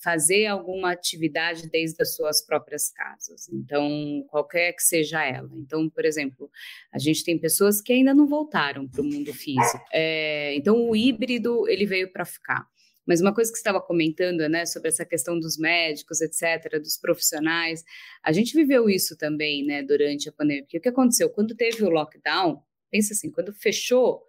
[0.03, 3.49] fazer alguma atividade desde as suas próprias casas.
[3.49, 5.51] Então, qualquer que seja ela.
[5.55, 6.51] Então, por exemplo,
[6.93, 9.85] a gente tem pessoas que ainda não voltaram para o mundo físico.
[9.93, 12.67] É, então, o híbrido ele veio para ficar.
[13.07, 17.83] Mas uma coisa que estava comentando, né, sobre essa questão dos médicos, etc., dos profissionais,
[18.23, 20.63] a gente viveu isso também, né, durante a pandemia.
[20.63, 21.29] Porque o que aconteceu?
[21.29, 24.23] Quando teve o lockdown, pensa assim, quando fechou,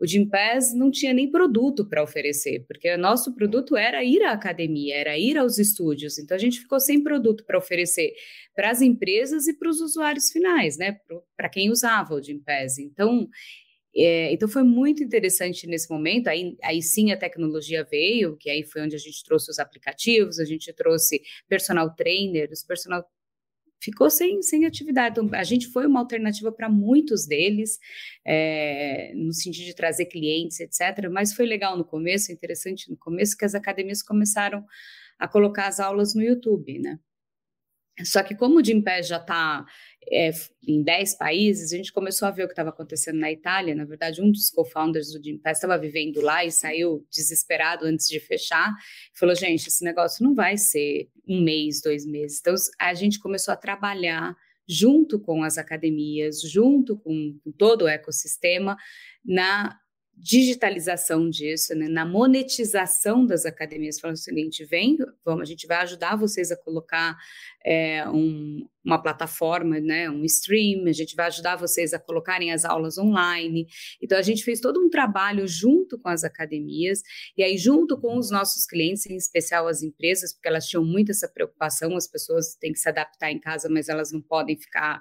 [0.00, 4.32] o Gimpass não tinha nem produto para oferecer, porque o nosso produto era ir à
[4.32, 6.18] academia, era ir aos estúdios.
[6.18, 8.14] Então a gente ficou sem produto para oferecer
[8.54, 10.98] para as empresas e para os usuários finais, né?
[11.36, 12.78] Para quem usava o Gimpass.
[12.78, 13.28] Então,
[13.94, 16.28] é, então foi muito interessante nesse momento.
[16.28, 20.38] Aí, aí sim a tecnologia veio, que aí foi onde a gente trouxe os aplicativos,
[20.38, 23.04] a gente trouxe personal trainer, os personal
[23.80, 25.18] ficou sem, sem atividade.
[25.18, 27.78] Então, a gente foi uma alternativa para muitos deles,
[28.24, 31.08] é, no sentido de trazer clientes, etc.
[31.10, 34.64] Mas foi legal no começo, interessante no começo, que as academias começaram
[35.18, 36.98] a colocar as aulas no YouTube, né?
[38.04, 39.64] Só que como o Gympass já está
[40.10, 40.30] é,
[40.66, 43.74] em 10 países, a gente começou a ver o que estava acontecendo na Itália.
[43.74, 48.18] Na verdade, um dos co-founders do Gympass estava vivendo lá e saiu desesperado antes de
[48.20, 48.74] fechar.
[49.14, 52.38] Falou, gente, esse negócio não vai ser um mês, dois meses.
[52.40, 54.36] Então, a gente começou a trabalhar
[54.68, 58.76] junto com as academias, junto com, com todo o ecossistema,
[59.24, 59.79] na
[60.22, 65.78] digitalização disso, né, na monetização das academias, falando o seguinte, vem, vamos, a gente vai
[65.78, 67.16] ajudar vocês a colocar
[67.64, 72.66] é, um, uma plataforma, né, um stream, a gente vai ajudar vocês a colocarem as
[72.66, 73.66] aulas online.
[74.02, 77.00] Então, a gente fez todo um trabalho junto com as academias,
[77.36, 81.10] e aí junto com os nossos clientes, em especial as empresas, porque elas tinham muito
[81.10, 85.00] essa preocupação, as pessoas têm que se adaptar em casa, mas elas não podem ficar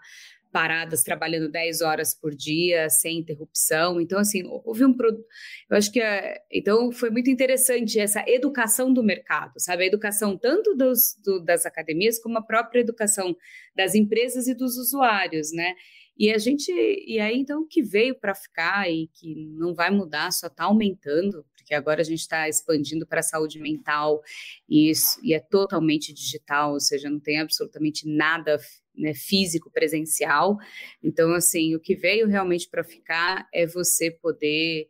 [0.52, 4.00] paradas trabalhando 10 horas por dia, sem interrupção.
[4.02, 5.26] Então, assim, houve um produto.
[5.70, 6.02] Eu acho que.
[6.02, 6.42] É...
[6.52, 9.84] Então, foi muito interessante essa educação do mercado, sabe?
[9.84, 13.36] A educação tanto dos, do, das academias, como a própria educação
[13.76, 15.74] das empresas e dos usuários, né?
[16.18, 16.70] E a gente.
[16.70, 20.66] E aí, então, o que veio para ficar e que não vai mudar, só está
[20.66, 24.22] aumentando, porque agora a gente está expandindo para a saúde mental
[24.68, 28.60] e, isso, e é totalmente digital, ou seja, não tem absolutamente nada
[29.00, 30.58] né, físico, presencial.
[31.04, 34.88] Então, assim, o que veio realmente para ficar é você poder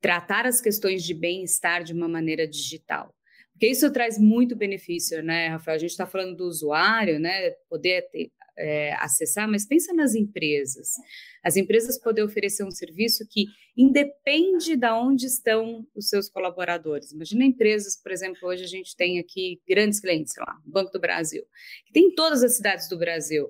[0.00, 3.14] tratar as questões de bem-estar de uma maneira digital.
[3.52, 5.74] Porque isso traz muito benefício, né, Rafael?
[5.74, 7.50] A gente está falando do usuário, né?
[7.68, 10.94] Poder ter, é, acessar, mas pensa nas empresas.
[11.42, 17.12] As empresas poder oferecer um serviço que independe de onde estão os seus colaboradores.
[17.12, 21.00] Imagina empresas, por exemplo, hoje a gente tem aqui grandes clientes, sei lá, Banco do
[21.00, 21.44] Brasil,
[21.86, 23.48] que tem em todas as cidades do Brasil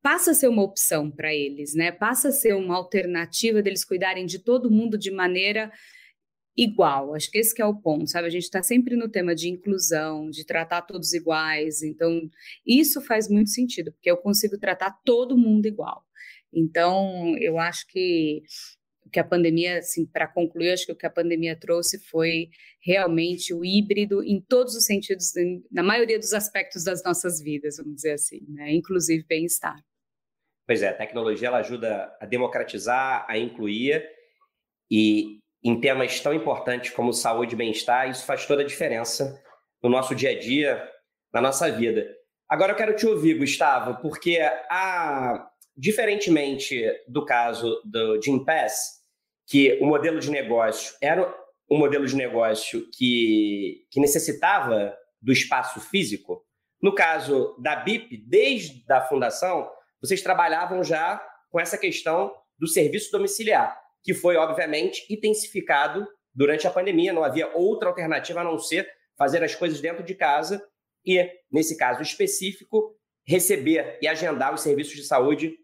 [0.00, 1.90] passa a ser uma opção para eles, né?
[1.90, 5.70] Passa a ser uma alternativa deles cuidarem de todo mundo de maneira
[6.58, 7.14] igual.
[7.14, 8.26] Acho que esse que é o ponto, sabe?
[8.26, 11.82] A gente está sempre no tema de inclusão, de tratar todos iguais.
[11.82, 12.28] Então,
[12.66, 16.04] isso faz muito sentido, porque eu consigo tratar todo mundo igual.
[16.52, 18.42] Então, eu acho que
[19.10, 23.54] que a pandemia, assim, para concluir, acho que o que a pandemia trouxe foi realmente
[23.54, 25.32] o híbrido em todos os sentidos,
[25.72, 28.70] na maioria dos aspectos das nossas vidas, vamos dizer assim, né?
[28.70, 29.82] inclusive bem-estar.
[30.66, 34.06] Pois é, a tecnologia ela ajuda a democratizar, a incluir
[34.90, 39.42] e em temas tão importantes como saúde e bem-estar, isso faz toda a diferença
[39.82, 40.88] no nosso dia a dia,
[41.32, 42.06] na nossa vida.
[42.48, 44.38] Agora eu quero te ouvir, Gustavo, porque
[44.70, 48.98] a, diferentemente do caso do Jim Pass,
[49.46, 51.34] que o modelo de negócio era
[51.70, 56.44] um modelo de negócio que, que necessitava do espaço físico,
[56.80, 59.68] no caso da BIP, desde a fundação,
[60.00, 63.76] vocês trabalhavam já com essa questão do serviço domiciliar
[64.08, 67.12] que foi, obviamente, intensificado durante a pandemia.
[67.12, 70.66] Não havia outra alternativa a não ser fazer as coisas dentro de casa
[71.04, 75.58] e, nesse caso específico, receber e agendar os serviços de saúde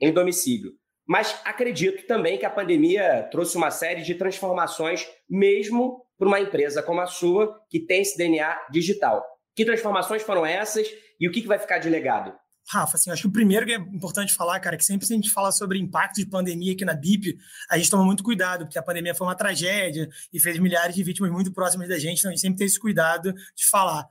[0.00, 0.74] em domicílio.
[1.08, 6.80] Mas acredito também que a pandemia trouxe uma série de transformações, mesmo para uma empresa
[6.80, 9.26] como a sua, que tem esse DNA digital.
[9.56, 10.86] Que transformações foram essas
[11.18, 12.32] e o que vai ficar de legado?
[12.70, 15.12] Rafa, assim, acho que o primeiro que é importante falar, cara, é que sempre que
[15.12, 17.38] a gente fala sobre impacto de pandemia aqui na BIP,
[17.70, 21.02] a gente toma muito cuidado, porque a pandemia foi uma tragédia e fez milhares de
[21.02, 24.06] vítimas muito próximas da gente, então a gente sempre tem esse cuidado de falar.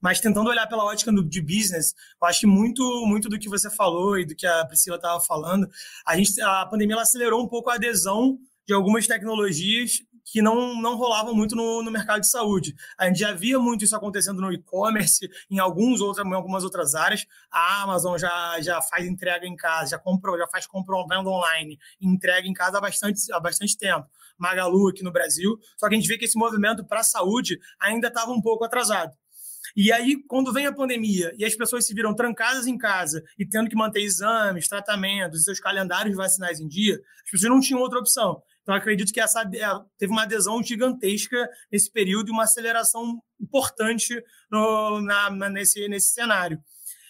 [0.00, 3.48] Mas tentando olhar pela ótica do, de business, eu acho que muito, muito do que
[3.48, 5.68] você falou e do que a Priscila estava falando,
[6.06, 10.96] a, gente, a pandemia acelerou um pouco a adesão de algumas tecnologias que não, não
[10.96, 12.74] rolavam muito no, no mercado de saúde.
[12.98, 17.26] A gente já via muito isso acontecendo no e-commerce, em, alguns em algumas outras áreas.
[17.50, 22.46] A Amazon já, já faz entrega em casa, já, comprou, já faz compra online, entrega
[22.46, 24.06] em casa há bastante, há bastante tempo.
[24.36, 25.58] Magalu aqui no Brasil.
[25.76, 28.64] Só que a gente vê que esse movimento para a saúde ainda estava um pouco
[28.64, 29.16] atrasado.
[29.76, 33.46] E aí, quando vem a pandemia e as pessoas se viram trancadas em casa e
[33.46, 37.98] tendo que manter exames, tratamentos, seus calendários vacinais em dia, as pessoas não tinham outra
[37.98, 38.42] opção.
[38.68, 44.22] Então, acredito que essa é, teve uma adesão gigantesca nesse período e uma aceleração importante
[44.50, 46.62] no, na, nesse, nesse cenário.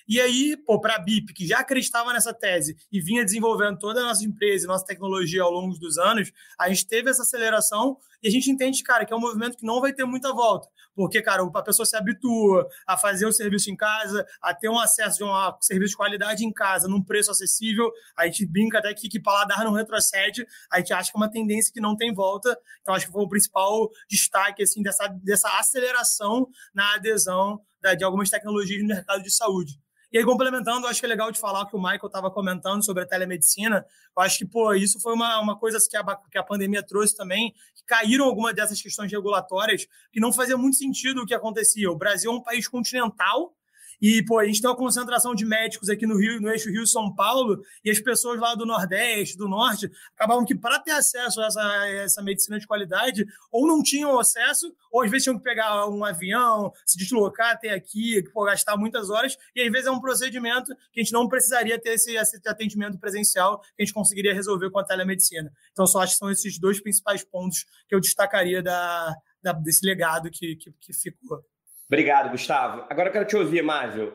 [0.09, 4.01] E aí, pô, para a BIP, que já acreditava nessa tese e vinha desenvolvendo toda
[4.01, 8.29] a nossa empresa, nossa tecnologia ao longo dos anos, a gente teve essa aceleração e
[8.29, 10.67] a gente entende, cara, que é um movimento que não vai ter muita volta.
[10.95, 14.79] Porque, cara, a pessoa se habitua a fazer o serviço em casa, a ter um
[14.79, 17.93] acesso a um serviço de qualidade em casa, num preço acessível.
[18.17, 20.47] A gente brinca até que, que paladar não retrocede.
[20.73, 22.59] A gente acha que é uma tendência que não tem volta.
[22.81, 28.03] Então, acho que foi o principal destaque, assim, dessa, dessa aceleração na adesão da, de
[28.03, 29.79] algumas tecnologias no mercado de saúde.
[30.11, 33.03] E aí, complementando, acho que é legal de falar que o Michael estava comentando sobre
[33.03, 33.85] a telemedicina.
[34.17, 37.15] Eu acho que, pô, isso foi uma, uma coisa que a, que a pandemia trouxe
[37.15, 41.91] também, que caíram algumas dessas questões regulatórias, que não fazia muito sentido o que acontecia.
[41.91, 43.55] O Brasil é um país continental,
[44.01, 47.15] e, pô, a gente tem uma concentração de médicos aqui no Rio, no eixo Rio-São
[47.15, 51.47] Paulo, e as pessoas lá do Nordeste, do Norte, acabavam que para ter acesso a
[51.47, 55.89] essa, essa medicina de qualidade, ou não tinham acesso, ou às vezes tinham que pegar
[55.89, 60.01] um avião, se deslocar até aqui, pô, gastar muitas horas, e às vezes é um
[60.01, 64.33] procedimento que a gente não precisaria ter esse, esse atendimento presencial, que a gente conseguiria
[64.33, 65.53] resolver com a telemedicina.
[65.73, 69.85] Então, só acho que são esses dois principais pontos que eu destacaria da, da desse
[69.85, 71.43] legado que, que, que ficou.
[71.89, 72.85] Obrigado, Gustavo.
[72.91, 74.13] Agora eu quero te ouvir, Mávio.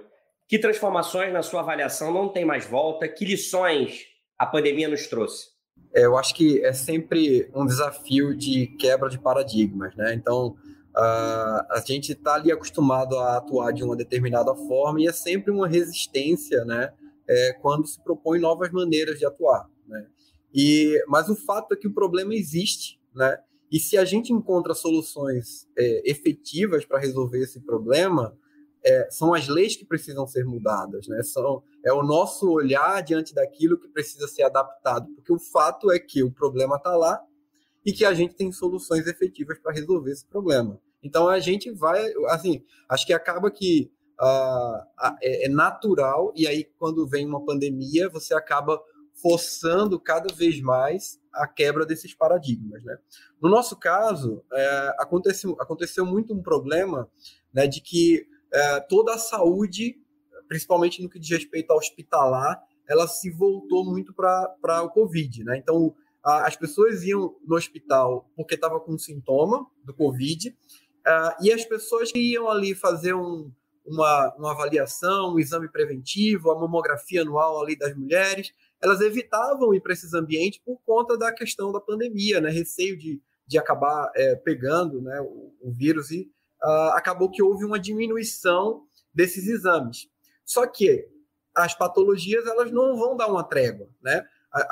[0.47, 3.07] Que transformações na sua avaliação não tem mais volta?
[3.07, 4.05] Que lições
[4.37, 5.47] a pandemia nos trouxe?
[5.91, 10.13] É, eu acho que é sempre um desafio de quebra de paradigmas, né?
[10.13, 15.11] Então, uh, a gente está ali acostumado a atuar de uma determinada forma e é
[15.11, 16.93] sempre uma resistência, né?
[17.27, 20.05] É, quando se propõe novas maneiras de atuar, né?
[20.53, 23.39] E, mas o fato é que o problema existe, né?
[23.73, 28.37] E se a gente encontra soluções é, efetivas para resolver esse problema,
[28.85, 31.23] é, são as leis que precisam ser mudadas, né?
[31.23, 35.97] São, é o nosso olhar diante daquilo que precisa ser adaptado, porque o fato é
[35.97, 37.19] que o problema está lá
[37.83, 40.79] e que a gente tem soluções efetivas para resolver esse problema.
[41.01, 46.63] Então a gente vai, assim, acho que acaba que uh, é, é natural e aí
[46.77, 48.79] quando vem uma pandemia você acaba
[49.19, 52.83] forçando cada vez mais a quebra desses paradigmas.
[52.83, 52.97] Né?
[53.41, 57.09] No nosso caso, é, aconteceu, aconteceu muito um problema
[57.53, 59.95] né, de que é, toda a saúde,
[60.47, 65.43] principalmente no que diz respeito ao hospitalar, ela se voltou muito para o Covid.
[65.43, 65.57] Né?
[65.57, 71.51] Então, a, as pessoas iam no hospital porque estava com sintoma do Covid, uh, e
[71.51, 73.51] as pessoas que iam ali fazer um,
[73.85, 78.53] uma, uma avaliação, um exame preventivo, a mamografia anual ali das mulheres,
[78.83, 82.49] elas evitavam ir para esses ambientes por conta da questão da pandemia, né?
[82.49, 86.29] Receio de, de acabar é, pegando né, o, o, vírus e
[86.61, 90.09] uh, acabou que houve uma diminuição desses exames.
[90.43, 91.07] Só que
[91.55, 94.27] as patologias elas não vão dar uma trégua, né?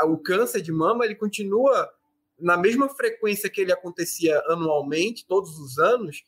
[0.05, 1.89] O câncer de mama ele continua
[2.37, 6.23] na mesma frequência que ele acontecia anualmente, todos os anos.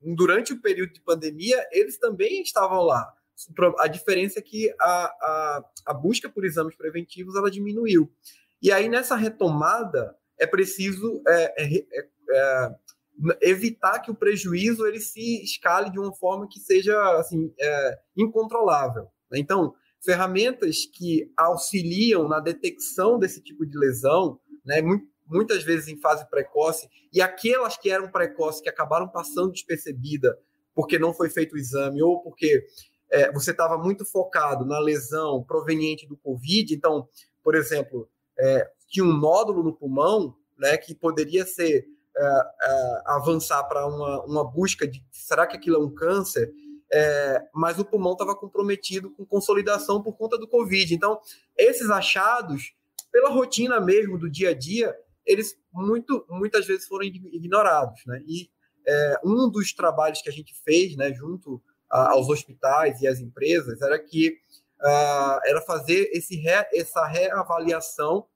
[0.00, 3.12] Durante o período de pandemia, eles também estavam lá.
[3.78, 8.10] A diferença é que a, a, a busca por exames preventivos ela diminuiu.
[8.62, 12.76] E aí, nessa retomada, é preciso é, é, é, é,
[13.42, 19.04] evitar que o prejuízo ele se escale de uma forma que seja assim, é, incontrolável.
[19.30, 19.38] Né?
[19.38, 24.80] Então, ferramentas que auxiliam na detecção desse tipo de lesão, né,
[25.26, 30.38] muitas vezes em fase precoce, e aquelas que eram precoces que acabaram passando despercebida
[30.74, 32.66] porque não foi feito o exame ou porque
[33.10, 37.08] é, você estava muito focado na lesão proveniente do Covid, então,
[37.42, 41.86] por exemplo, é, tinha um nódulo no pulmão, né, que poderia ser
[42.16, 46.52] é, é avançar para uma, uma busca de será que aquilo é um câncer,
[46.92, 50.94] é, mas o pulmão estava comprometido com consolidação por conta do Covid.
[50.94, 51.20] Então,
[51.56, 52.74] esses achados,
[53.10, 58.00] pela rotina mesmo do dia a dia, eles muito, muitas vezes foram ignorados.
[58.06, 58.22] Né?
[58.26, 58.48] E
[58.86, 63.80] é, um dos trabalhos que a gente fez, né, junto aos hospitais e às empresas
[63.80, 64.38] era que
[65.46, 68.26] era fazer esse re, essa reavaliação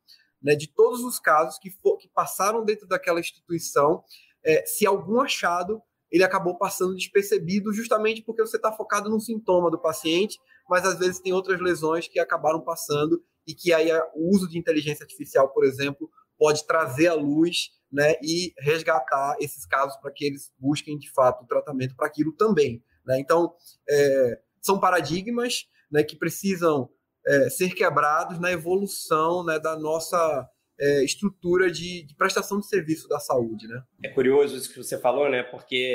[0.42, 4.02] né, de todos os casos que, for, que passaram dentro daquela instituição,
[4.42, 9.70] é, se algum achado ele acabou passando despercebido, justamente porque você está focado no sintoma
[9.70, 10.38] do paciente,
[10.68, 14.58] mas às vezes tem outras lesões que acabaram passando e que aí o uso de
[14.58, 20.24] inteligência artificial, por exemplo, pode trazer à luz né, e resgatar esses casos para que
[20.24, 22.82] eles busquem de fato o tratamento para aquilo também.
[23.04, 23.18] Né?
[23.20, 23.54] Então,
[23.88, 26.88] é, são paradigmas né, que precisam
[27.26, 30.48] é, ser quebrados na evolução né, da nossa
[30.80, 33.82] é, estrutura de, de, prestação de serviço da saúde, né?
[34.02, 35.42] É curioso isso que você falou, né?
[35.42, 35.94] Porque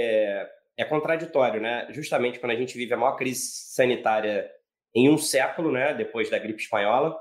[0.78, 1.88] é contraditório, né?
[1.91, 3.41] Justamente quando a gente vive a maior crise
[3.74, 4.47] sanitária
[4.93, 5.93] em um século, né?
[5.95, 7.18] Depois da gripe espanhola,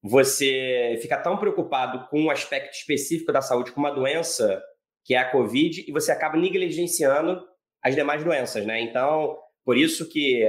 [0.00, 4.62] você fica tão preocupado com um aspecto específico da saúde, com uma doença
[5.04, 7.42] que é a Covid, e você acaba negligenciando
[7.84, 8.80] as demais doenças, né?
[8.80, 10.42] Então, por isso que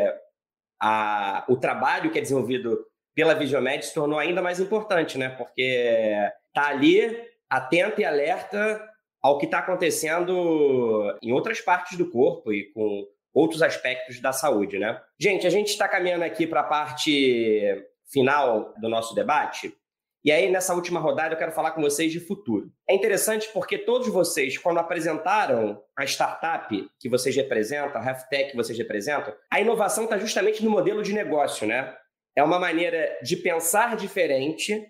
[0.82, 2.80] a, o trabalho que é desenvolvido
[3.14, 5.30] pela Visiomed se tornou ainda mais importante, né?
[5.30, 6.14] Porque
[6.54, 7.16] tá ali
[7.50, 8.82] atento e alerta
[9.22, 14.80] ao que está acontecendo em outras partes do corpo e com outros aspectos da saúde,
[14.80, 15.02] né?
[15.20, 19.76] Gente, a gente está caminhando aqui para a parte final do nosso debate.
[20.26, 22.72] E aí, nessa última rodada, eu quero falar com vocês de futuro.
[22.90, 28.58] É interessante porque todos vocês, quando apresentaram a startup que vocês representam, a HealthTech que
[28.58, 31.96] vocês representam, a inovação está justamente no modelo de negócio, né?
[32.36, 34.86] é uma maneira de pensar diferente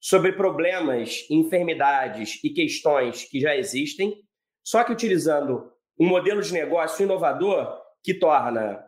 [0.00, 4.14] sobre problemas, enfermidades e questões que já existem,
[4.62, 8.84] só que utilizando um modelo de negócio inovador que torna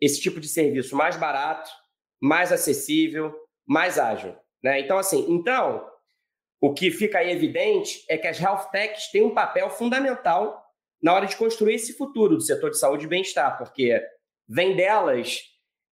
[0.00, 1.70] esse tipo de serviço mais barato,
[2.20, 3.34] mais acessível,
[3.66, 4.36] mais ágil.
[4.66, 4.80] Né?
[4.80, 5.88] Então, assim, então,
[6.60, 10.60] o que fica aí evidente é que as health techs têm um papel fundamental
[11.00, 14.02] na hora de construir esse futuro do setor de saúde e bem-estar, porque
[14.48, 15.38] vem delas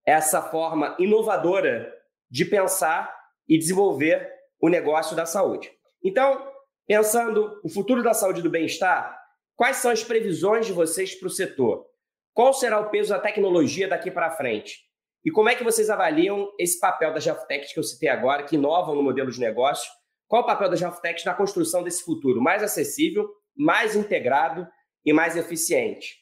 [0.04, 1.88] essa forma inovadora
[2.28, 3.16] de pensar
[3.48, 4.28] e desenvolver
[4.60, 5.70] o negócio da saúde.
[6.02, 6.44] Então,
[6.84, 9.16] pensando o futuro da saúde e do bem-estar,
[9.54, 11.86] quais são as previsões de vocês para o setor?
[12.32, 14.80] Qual será o peso da tecnologia daqui para frente?
[15.24, 18.56] E como é que vocês avaliam esse papel das GeoTechs que eu citei agora, que
[18.56, 19.90] inovam no modelo de negócio?
[20.28, 24.68] Qual o papel das GeoTechs na construção desse futuro mais acessível, mais integrado
[25.04, 26.16] e mais eficiente?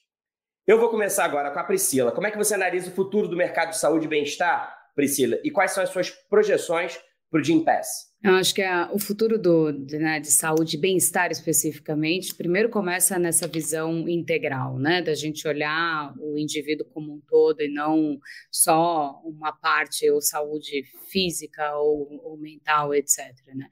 [0.64, 2.12] Eu vou começar agora com a Priscila.
[2.12, 5.36] Como é que você analisa o futuro do mercado de saúde e bem-estar, Priscila?
[5.42, 8.11] E quais são as suas projeções para o Gympass?
[8.24, 12.68] Eu acho que a, o futuro do, de, né, de saúde e bem-estar especificamente, primeiro
[12.68, 18.20] começa nessa visão integral, né, da gente olhar o indivíduo como um todo e não
[18.48, 23.34] só uma parte, ou saúde física ou, ou mental, etc.
[23.56, 23.66] Né?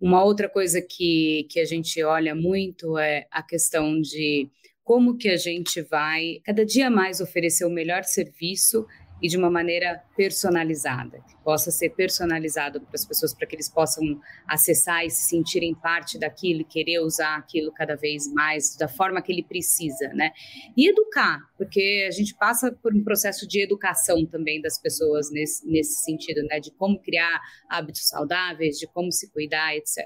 [0.00, 4.48] Uma outra coisa que, que a gente olha muito é a questão de
[4.84, 8.86] como que a gente vai cada dia mais oferecer o melhor serviço
[9.20, 11.18] e de uma maneira personalizada,
[11.48, 14.04] possa ser personalizado para as pessoas, para que eles possam
[14.46, 19.32] acessar e se sentirem parte daquilo, querer usar aquilo cada vez mais, da forma que
[19.32, 20.30] ele precisa, né?
[20.76, 25.66] E educar, porque a gente passa por um processo de educação também das pessoas nesse,
[25.66, 26.60] nesse sentido, né?
[26.60, 30.04] De como criar hábitos saudáveis, de como se cuidar, etc.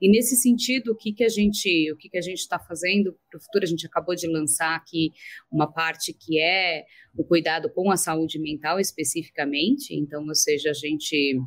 [0.00, 3.14] E nesse sentido, o que, que a gente o que, que a gente está fazendo
[3.30, 3.64] para o futuro?
[3.64, 5.12] A gente acabou de lançar aqui
[5.52, 6.84] uma parte que é
[7.16, 9.94] o cuidado com a saúde mental especificamente.
[9.94, 11.38] Então, ou seja, a gente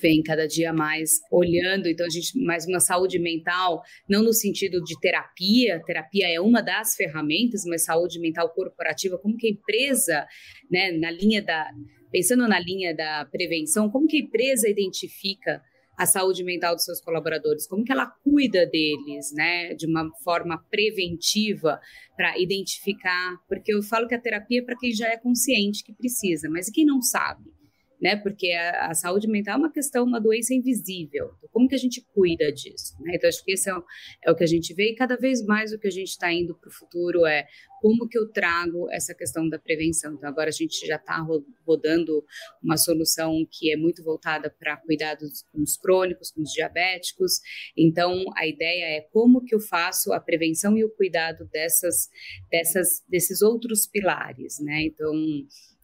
[0.00, 4.82] vem cada dia mais olhando, então a gente mais uma saúde mental, não no sentido
[4.82, 10.26] de terapia, terapia é uma das ferramentas, mas saúde mental corporativa, como que a empresa,
[10.70, 11.70] né, na linha da
[12.10, 15.60] pensando na linha da prevenção, como que a empresa identifica
[15.98, 20.62] a saúde mental dos seus colaboradores, como que ela cuida deles, né, de uma forma
[20.70, 21.80] preventiva
[22.16, 25.94] para identificar, porque eu falo que a terapia é para quem já é consciente que
[25.94, 27.55] precisa, mas e quem não sabe?
[28.00, 28.16] Né?
[28.16, 31.32] Porque a, a, saúde mental é uma questão, uma doença invisível.
[31.38, 32.94] Então, como que a gente cuida disso?
[33.00, 33.12] Né?
[33.14, 33.84] Então, acho que esse é o,
[34.24, 36.32] é o, que a gente vê e cada vez mais o que a gente está
[36.32, 37.46] indo para o futuro é
[37.80, 40.14] como que eu trago essa questão da prevenção.
[40.14, 41.24] Então, agora a gente já está
[41.66, 42.24] rodando
[42.62, 47.40] uma solução que é muito voltada para cuidados com os crônicos, com os diabéticos.
[47.76, 52.08] Então, a ideia é como que eu faço a prevenção e o cuidado dessas,
[52.50, 54.82] dessas, desses outros pilares, né?
[54.82, 55.12] Então,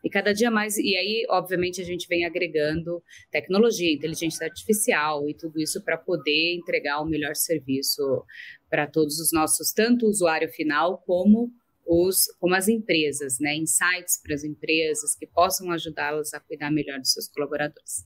[0.03, 5.34] e cada dia mais, e aí, obviamente, a gente vem agregando tecnologia, inteligência artificial e
[5.34, 8.24] tudo isso para poder entregar o melhor serviço
[8.68, 11.50] para todos os nossos, tanto o usuário final como
[11.86, 13.55] os, como as empresas, né?
[13.55, 18.05] Insights para as empresas que possam ajudá-las a cuidar melhor dos seus colaboradores.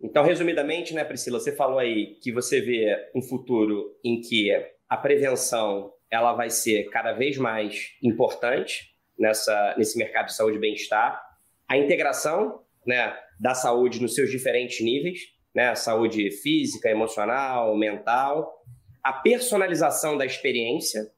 [0.00, 4.50] Então, resumidamente, né, Priscila, você falou aí que você vê um futuro em que
[4.88, 10.60] a prevenção ela vai ser cada vez mais importante nessa, nesse mercado de saúde e
[10.60, 11.25] bem-estar,
[11.68, 15.20] a integração né, da saúde nos seus diferentes níveis,
[15.54, 18.62] né, saúde física, emocional, mental,
[19.02, 21.10] a personalização da experiência,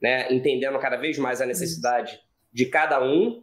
[0.00, 2.18] né, entendendo cada vez mais a necessidade
[2.52, 3.42] de cada um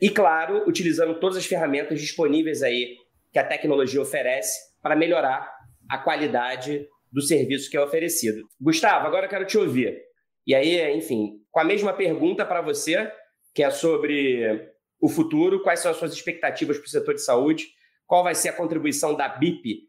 [0.00, 2.96] e, claro, utilizando todas as ferramentas disponíveis aí
[3.32, 5.50] que a tecnologia oferece para melhorar
[5.88, 8.42] a qualidade do serviço que é oferecido.
[8.60, 10.02] Gustavo, agora eu quero te ouvir.
[10.46, 13.10] E aí, enfim, com a mesma pergunta para você,
[13.54, 14.73] que é sobre
[15.04, 17.66] o futuro, quais são as suas expectativas para o setor de saúde,
[18.06, 19.82] qual vai ser a contribuição da BIP,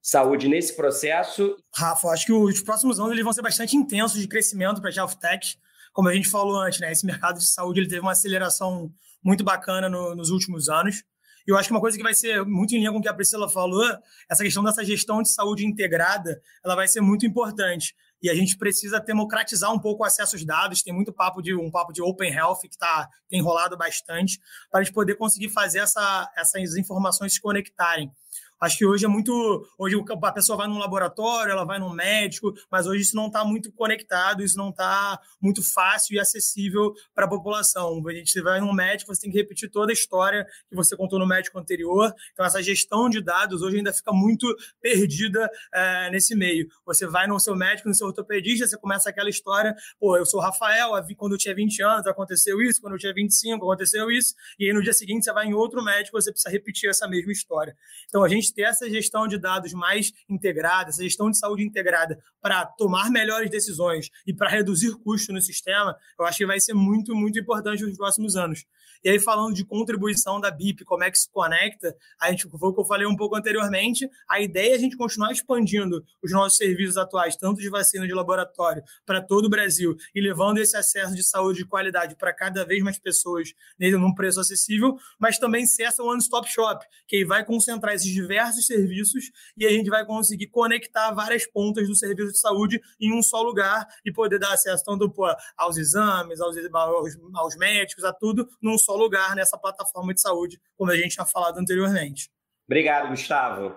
[0.00, 1.56] saúde nesse processo.
[1.74, 4.94] Rafa, acho que os próximos anos eles vão ser bastante intensos de crescimento para a
[4.94, 5.18] Health.
[5.92, 8.88] Como a gente falou antes, né, esse mercado de saúde ele teve uma aceleração
[9.20, 11.02] muito bacana no, nos últimos anos.
[11.44, 13.08] E eu acho que uma coisa que vai ser muito em linha com o que
[13.08, 13.84] a Priscila falou,
[14.30, 17.96] essa questão dessa gestão de saúde integrada, ela vai ser muito importante.
[18.22, 20.82] E a gente precisa democratizar um pouco o acesso aos dados.
[20.82, 24.40] Tem muito papo de um papo de open health que está enrolado bastante
[24.70, 28.10] para a gente poder conseguir fazer essa, essas informações se conectarem.
[28.60, 29.66] Acho que hoje é muito.
[29.78, 33.44] Hoje a pessoa vai num laboratório, ela vai num médico, mas hoje isso não está
[33.44, 38.02] muito conectado, isso não está muito fácil e acessível para a população.
[38.06, 41.18] A gente vai num médico, você tem que repetir toda a história que você contou
[41.18, 42.14] no médico anterior.
[42.32, 44.46] Então, essa gestão de dados hoje ainda fica muito
[44.80, 46.66] perdida é, nesse meio.
[46.86, 50.40] Você vai no seu médico, no seu ortopedista, você começa aquela história, pô, eu sou
[50.40, 54.66] Rafael, quando eu tinha 20 anos aconteceu isso, quando eu tinha 25 aconteceu isso, e
[54.66, 57.76] aí no dia seguinte você vai em outro médico, você precisa repetir essa mesma história.
[58.08, 61.64] Então, a gente gente ter essa gestão de dados mais integrada, essa gestão de saúde
[61.64, 66.60] integrada para tomar melhores decisões e para reduzir custo no sistema, eu acho que vai
[66.60, 68.64] ser muito, muito importante nos próximos anos.
[69.04, 72.70] E aí, falando de contribuição da BIP, como é que se conecta, a gente, foi
[72.70, 76.32] o que eu falei um pouco anteriormente, a ideia é a gente continuar expandindo os
[76.32, 80.76] nossos serviços atuais, tanto de vacina de laboratório para todo o Brasil, e levando esse
[80.76, 85.66] acesso de saúde de qualidade para cada vez mais pessoas num preço acessível, mas também
[85.66, 90.48] ser essa one-stop shop, que vai concentrar esses diversos serviços e a gente vai conseguir
[90.48, 94.84] conectar várias pontas do serviço de saúde em um só lugar e poder dar acesso
[94.84, 95.26] tanto pô,
[95.56, 100.60] aos exames, aos, aos, aos médicos, a tudo, num só lugar nessa plataforma de saúde,
[100.76, 102.30] como a gente tinha falado anteriormente.
[102.66, 103.76] Obrigado, Gustavo.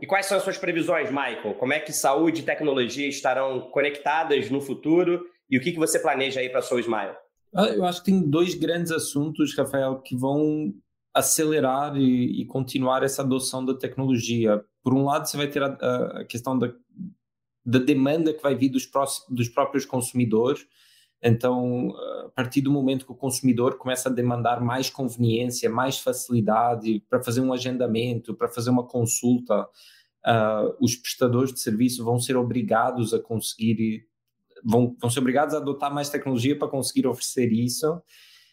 [0.00, 1.54] E quais são as suas previsões, Michael?
[1.54, 5.26] Como é que saúde e tecnologia estarão conectadas no futuro?
[5.50, 7.16] E o que, que você planeja aí para a Soul Smile?
[7.54, 10.72] Ah, eu acho que tem dois grandes assuntos, Rafael, que vão
[11.12, 14.64] acelerar e, e continuar essa adoção da tecnologia.
[14.82, 16.72] Por um lado, você vai ter a, a questão da,
[17.64, 20.66] da demanda que vai vir dos, pró dos próprios consumidores,
[21.24, 21.96] então,
[22.26, 27.22] a partir do momento que o consumidor começa a demandar mais conveniência, mais facilidade para
[27.22, 33.14] fazer um agendamento, para fazer uma consulta, uh, os prestadores de serviço vão ser obrigados
[33.14, 34.06] a conseguir,
[34.62, 38.02] vão, vão ser obrigados a adotar mais tecnologia para conseguir oferecer isso.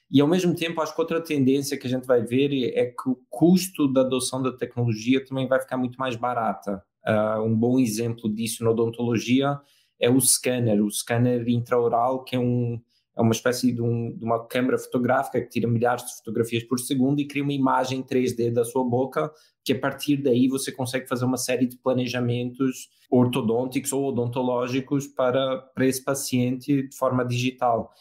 [0.09, 3.09] E ao mesmo tempo, acho que outra tendência que a gente vai ver é que
[3.09, 6.81] o custo da adoção da tecnologia também vai ficar muito mais barata.
[7.05, 9.59] Uh, um bom exemplo disso na odontologia
[10.01, 12.81] é o scanner, o scanner intraoral, que é, um,
[13.15, 16.79] é uma espécie de, um, de, uma câmera fotográfica que tira milhares de fotografias por
[16.79, 19.31] segundo e cria uma imagem 3D da sua boca,
[19.63, 25.57] que a partir daí você consegue fazer uma série de planejamentos ortodônticos ou odontológicos para,
[25.57, 27.93] para esse paciente de forma digital.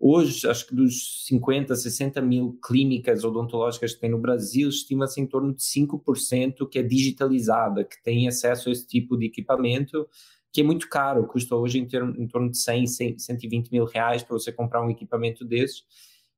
[0.00, 5.26] Hoje, acho que dos 50, 60 mil clínicas odontológicas que tem no Brasil, estima-se em
[5.26, 10.06] torno de 5% que é digitalizada, que tem acesso a esse tipo de equipamento
[10.52, 11.88] que é muito caro, custa hoje em,
[12.22, 15.84] em torno de 100, 100, 120 mil reais para você comprar um equipamento desses.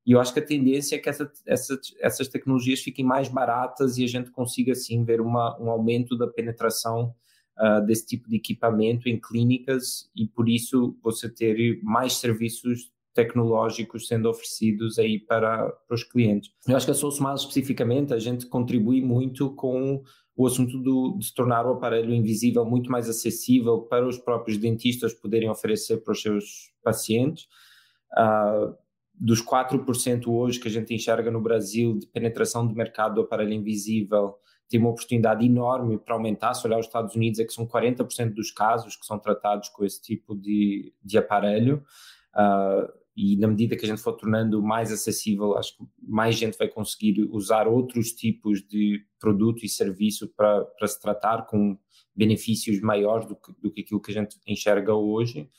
[0.05, 3.97] E eu acho que a tendência é que essa, essa, essas tecnologias fiquem mais baratas
[3.97, 7.13] e a gente consiga, assim, ver uma, um aumento da penetração
[7.59, 14.07] uh, desse tipo de equipamento em clínicas e, por isso, você ter mais serviços tecnológicos
[14.07, 16.51] sendo oferecidos aí para, para os clientes.
[16.67, 20.01] Eu acho que a SoulSmile especificamente, a gente contribui muito com
[20.41, 24.57] o assunto do, de se tornar o aparelho invisível muito mais acessível para os próprios
[24.57, 27.47] dentistas poderem oferecer para os seus pacientes.
[28.13, 28.75] Uh,
[29.13, 33.53] dos 4% hoje que a gente enxerga no Brasil de penetração do mercado do aparelho
[33.53, 34.35] invisível,
[34.67, 36.55] tem uma oportunidade enorme para aumentar.
[36.55, 39.85] Se olhar os Estados Unidos, é que são 40% dos casos que são tratados com
[39.85, 41.83] esse tipo de, de aparelho.
[42.33, 46.57] Uh, e na medida que a gente for tornando mais acessível, acho que mais gente
[46.57, 51.77] vai conseguir usar outros tipos de produto e serviço para, para se tratar com
[52.15, 55.49] benefícios maiores do que, do que aquilo que a gente enxerga hoje.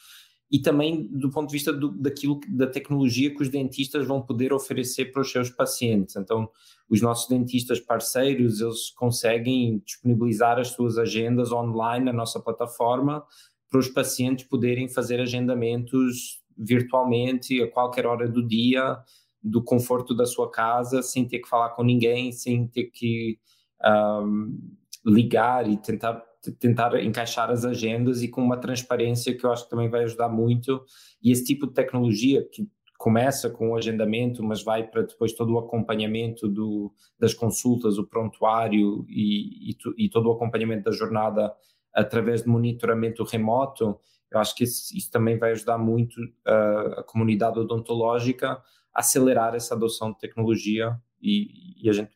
[0.51, 4.53] E também do ponto de vista do, daquilo, da tecnologia que os dentistas vão poder
[4.53, 6.17] oferecer para os seus pacientes.
[6.17, 6.49] Então,
[6.91, 13.25] os nossos dentistas parceiros, eles conseguem disponibilizar as suas agendas online na nossa plataforma
[13.71, 18.99] para os pacientes poderem fazer agendamentos virtualmente a qualquer hora do dia,
[19.43, 23.39] do conforto da sua casa, sem ter que falar com ninguém, sem ter que
[23.85, 24.59] um,
[25.05, 26.23] ligar e tentar
[26.59, 30.29] tentar encaixar as agendas e com uma transparência que eu acho que também vai ajudar
[30.29, 30.85] muito.
[31.23, 35.53] E esse tipo de tecnologia que começa com o agendamento, mas vai para depois todo
[35.53, 41.53] o acompanhamento do, das consultas, o prontuário e, e, e todo o acompanhamento da jornada
[41.93, 43.99] através de monitoramento remoto,
[44.33, 48.53] eu acho que isso, isso também vai ajudar muito uh, a comunidade odontológica
[48.95, 52.11] a acelerar essa adoção de tecnologia e, e a gente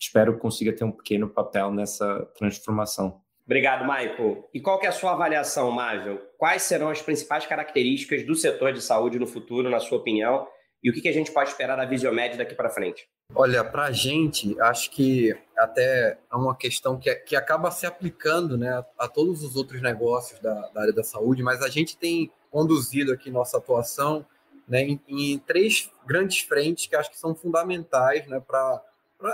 [0.00, 3.20] espero que consiga ter um pequeno papel nessa transformação.
[3.44, 4.48] Obrigado, Michael.
[4.52, 6.20] E qual que é a sua avaliação, Mável?
[6.36, 10.46] Quais serão as principais características do setor de saúde no futuro, na sua opinião?
[10.82, 13.08] E o que, que a gente pode esperar da Visiomed daqui para frente?
[13.34, 18.56] Olha, para a gente, acho que até é uma questão que, que acaba se aplicando
[18.56, 21.96] né, a, a todos os outros negócios da, da, área da saúde, mas a gente
[21.96, 24.24] tem conduzido aqui nossa atuação
[24.66, 28.82] né, em, em três grandes frentes que acho que são fundamentais, né, para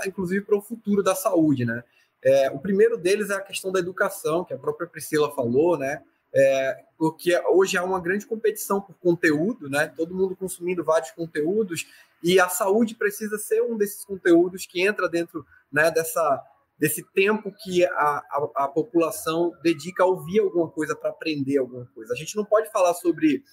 [0.05, 1.63] inclusive para o futuro da saúde.
[1.63, 1.83] Né?
[2.23, 6.01] É, o primeiro deles é a questão da educação, que a própria Priscila falou, né?
[6.37, 9.93] É, porque hoje há uma grande competição por conteúdo, né?
[9.95, 11.87] Todo mundo consumindo vários conteúdos
[12.21, 15.45] e a saúde precisa ser um desses conteúdos que entra dentro
[15.75, 16.41] né, dessa,
[16.79, 21.85] desse tempo que a, a, a população dedica a ouvir alguma coisa para aprender alguma
[21.87, 22.13] coisa.
[22.13, 23.43] A gente não pode falar sobre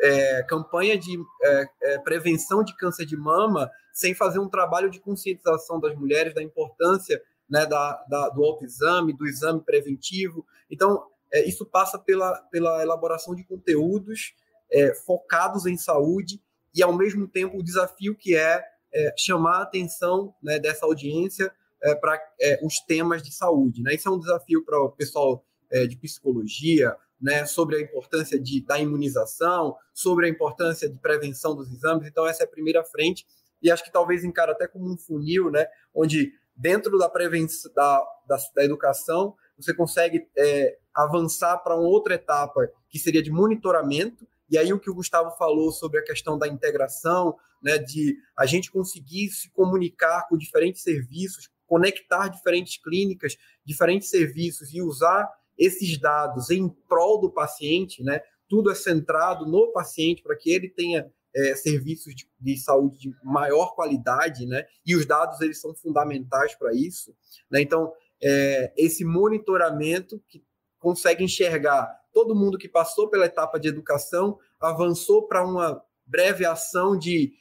[0.00, 5.00] é, campanha de é, é, prevenção de câncer de mama sem fazer um trabalho de
[5.00, 7.20] conscientização das mulheres da importância
[7.50, 10.46] né, da, da, do autoexame, do exame preventivo.
[10.70, 14.34] Então, é, isso passa pela, pela elaboração de conteúdos
[14.70, 16.40] é, focados em saúde
[16.74, 18.64] e, ao mesmo tempo, o desafio que é,
[18.94, 21.52] é chamar a atenção né, dessa audiência
[21.82, 23.82] é, para é, os temas de saúde.
[23.82, 23.94] Né?
[23.94, 28.64] Isso é um desafio para o pessoal é, de psicologia, né, sobre a importância de,
[28.64, 32.08] da imunização, sobre a importância de prevenção dos exames.
[32.08, 33.24] Então, essa é a primeira frente.
[33.62, 38.02] E acho que talvez encara até como um funil, né, onde dentro da prevenção da,
[38.26, 44.26] da, da educação, você consegue é, avançar para uma outra etapa que seria de monitoramento.
[44.50, 48.44] E aí o que o Gustavo falou sobre a questão da integração, né, de a
[48.44, 55.98] gente conseguir se comunicar com diferentes serviços, conectar diferentes clínicas, diferentes serviços e usar esses
[55.98, 58.20] dados em prol do paciente, né?
[58.46, 63.14] Tudo é centrado no paciente para que ele tenha é, serviços de, de, saúde de
[63.24, 64.66] maior qualidade, né?
[64.84, 67.16] E os dados eles são fundamentais para isso,
[67.50, 67.62] né?
[67.62, 67.90] Então
[68.22, 70.44] é, esse monitoramento que
[70.78, 76.98] consegue enxergar todo mundo que passou pela etapa de educação avançou para uma breve ação
[76.98, 77.32] de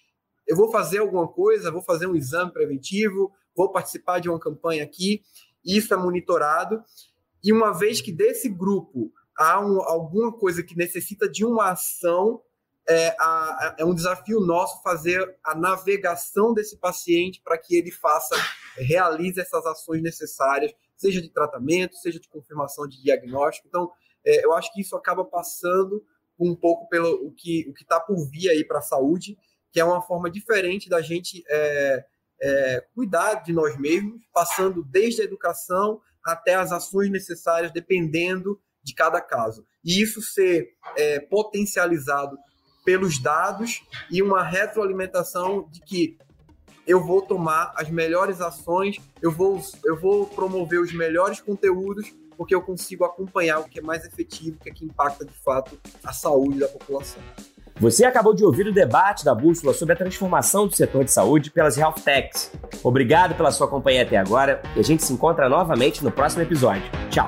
[0.47, 4.83] eu vou fazer alguma coisa, vou fazer um exame preventivo, vou participar de uma campanha
[4.83, 5.21] aqui,
[5.63, 6.83] isso é monitorado
[7.43, 12.41] e uma vez que desse grupo há um, alguma coisa que necessita de uma ação
[12.87, 18.35] é, a, é um desafio nosso fazer a navegação desse paciente para que ele faça,
[18.77, 23.67] realize essas ações necessárias, seja de tratamento, seja de confirmação de diagnóstico.
[23.67, 23.91] Então,
[24.25, 26.03] é, eu acho que isso acaba passando
[26.39, 29.37] um pouco pelo o que o está por vir aí para a saúde,
[29.71, 32.05] que é uma forma diferente da gente é,
[32.41, 38.93] é, cuidar de nós mesmos, passando desde a educação até as ações necessárias, dependendo de
[38.93, 39.65] cada caso.
[39.83, 42.37] E isso ser é, potencializado
[42.83, 46.17] pelos dados e uma retroalimentação de que
[46.85, 52.55] eu vou tomar as melhores ações, eu vou, eu vou promover os melhores conteúdos, porque
[52.55, 55.79] eu consigo acompanhar o que é mais efetivo, o que é que impacta de fato
[56.03, 57.21] a saúde da população.
[57.81, 61.49] Você acabou de ouvir o debate da Bússola sobre a transformação do setor de saúde
[61.49, 62.51] pelas Health Techs.
[62.83, 66.83] Obrigado pela sua companhia até agora e a gente se encontra novamente no próximo episódio.
[67.09, 67.27] Tchau!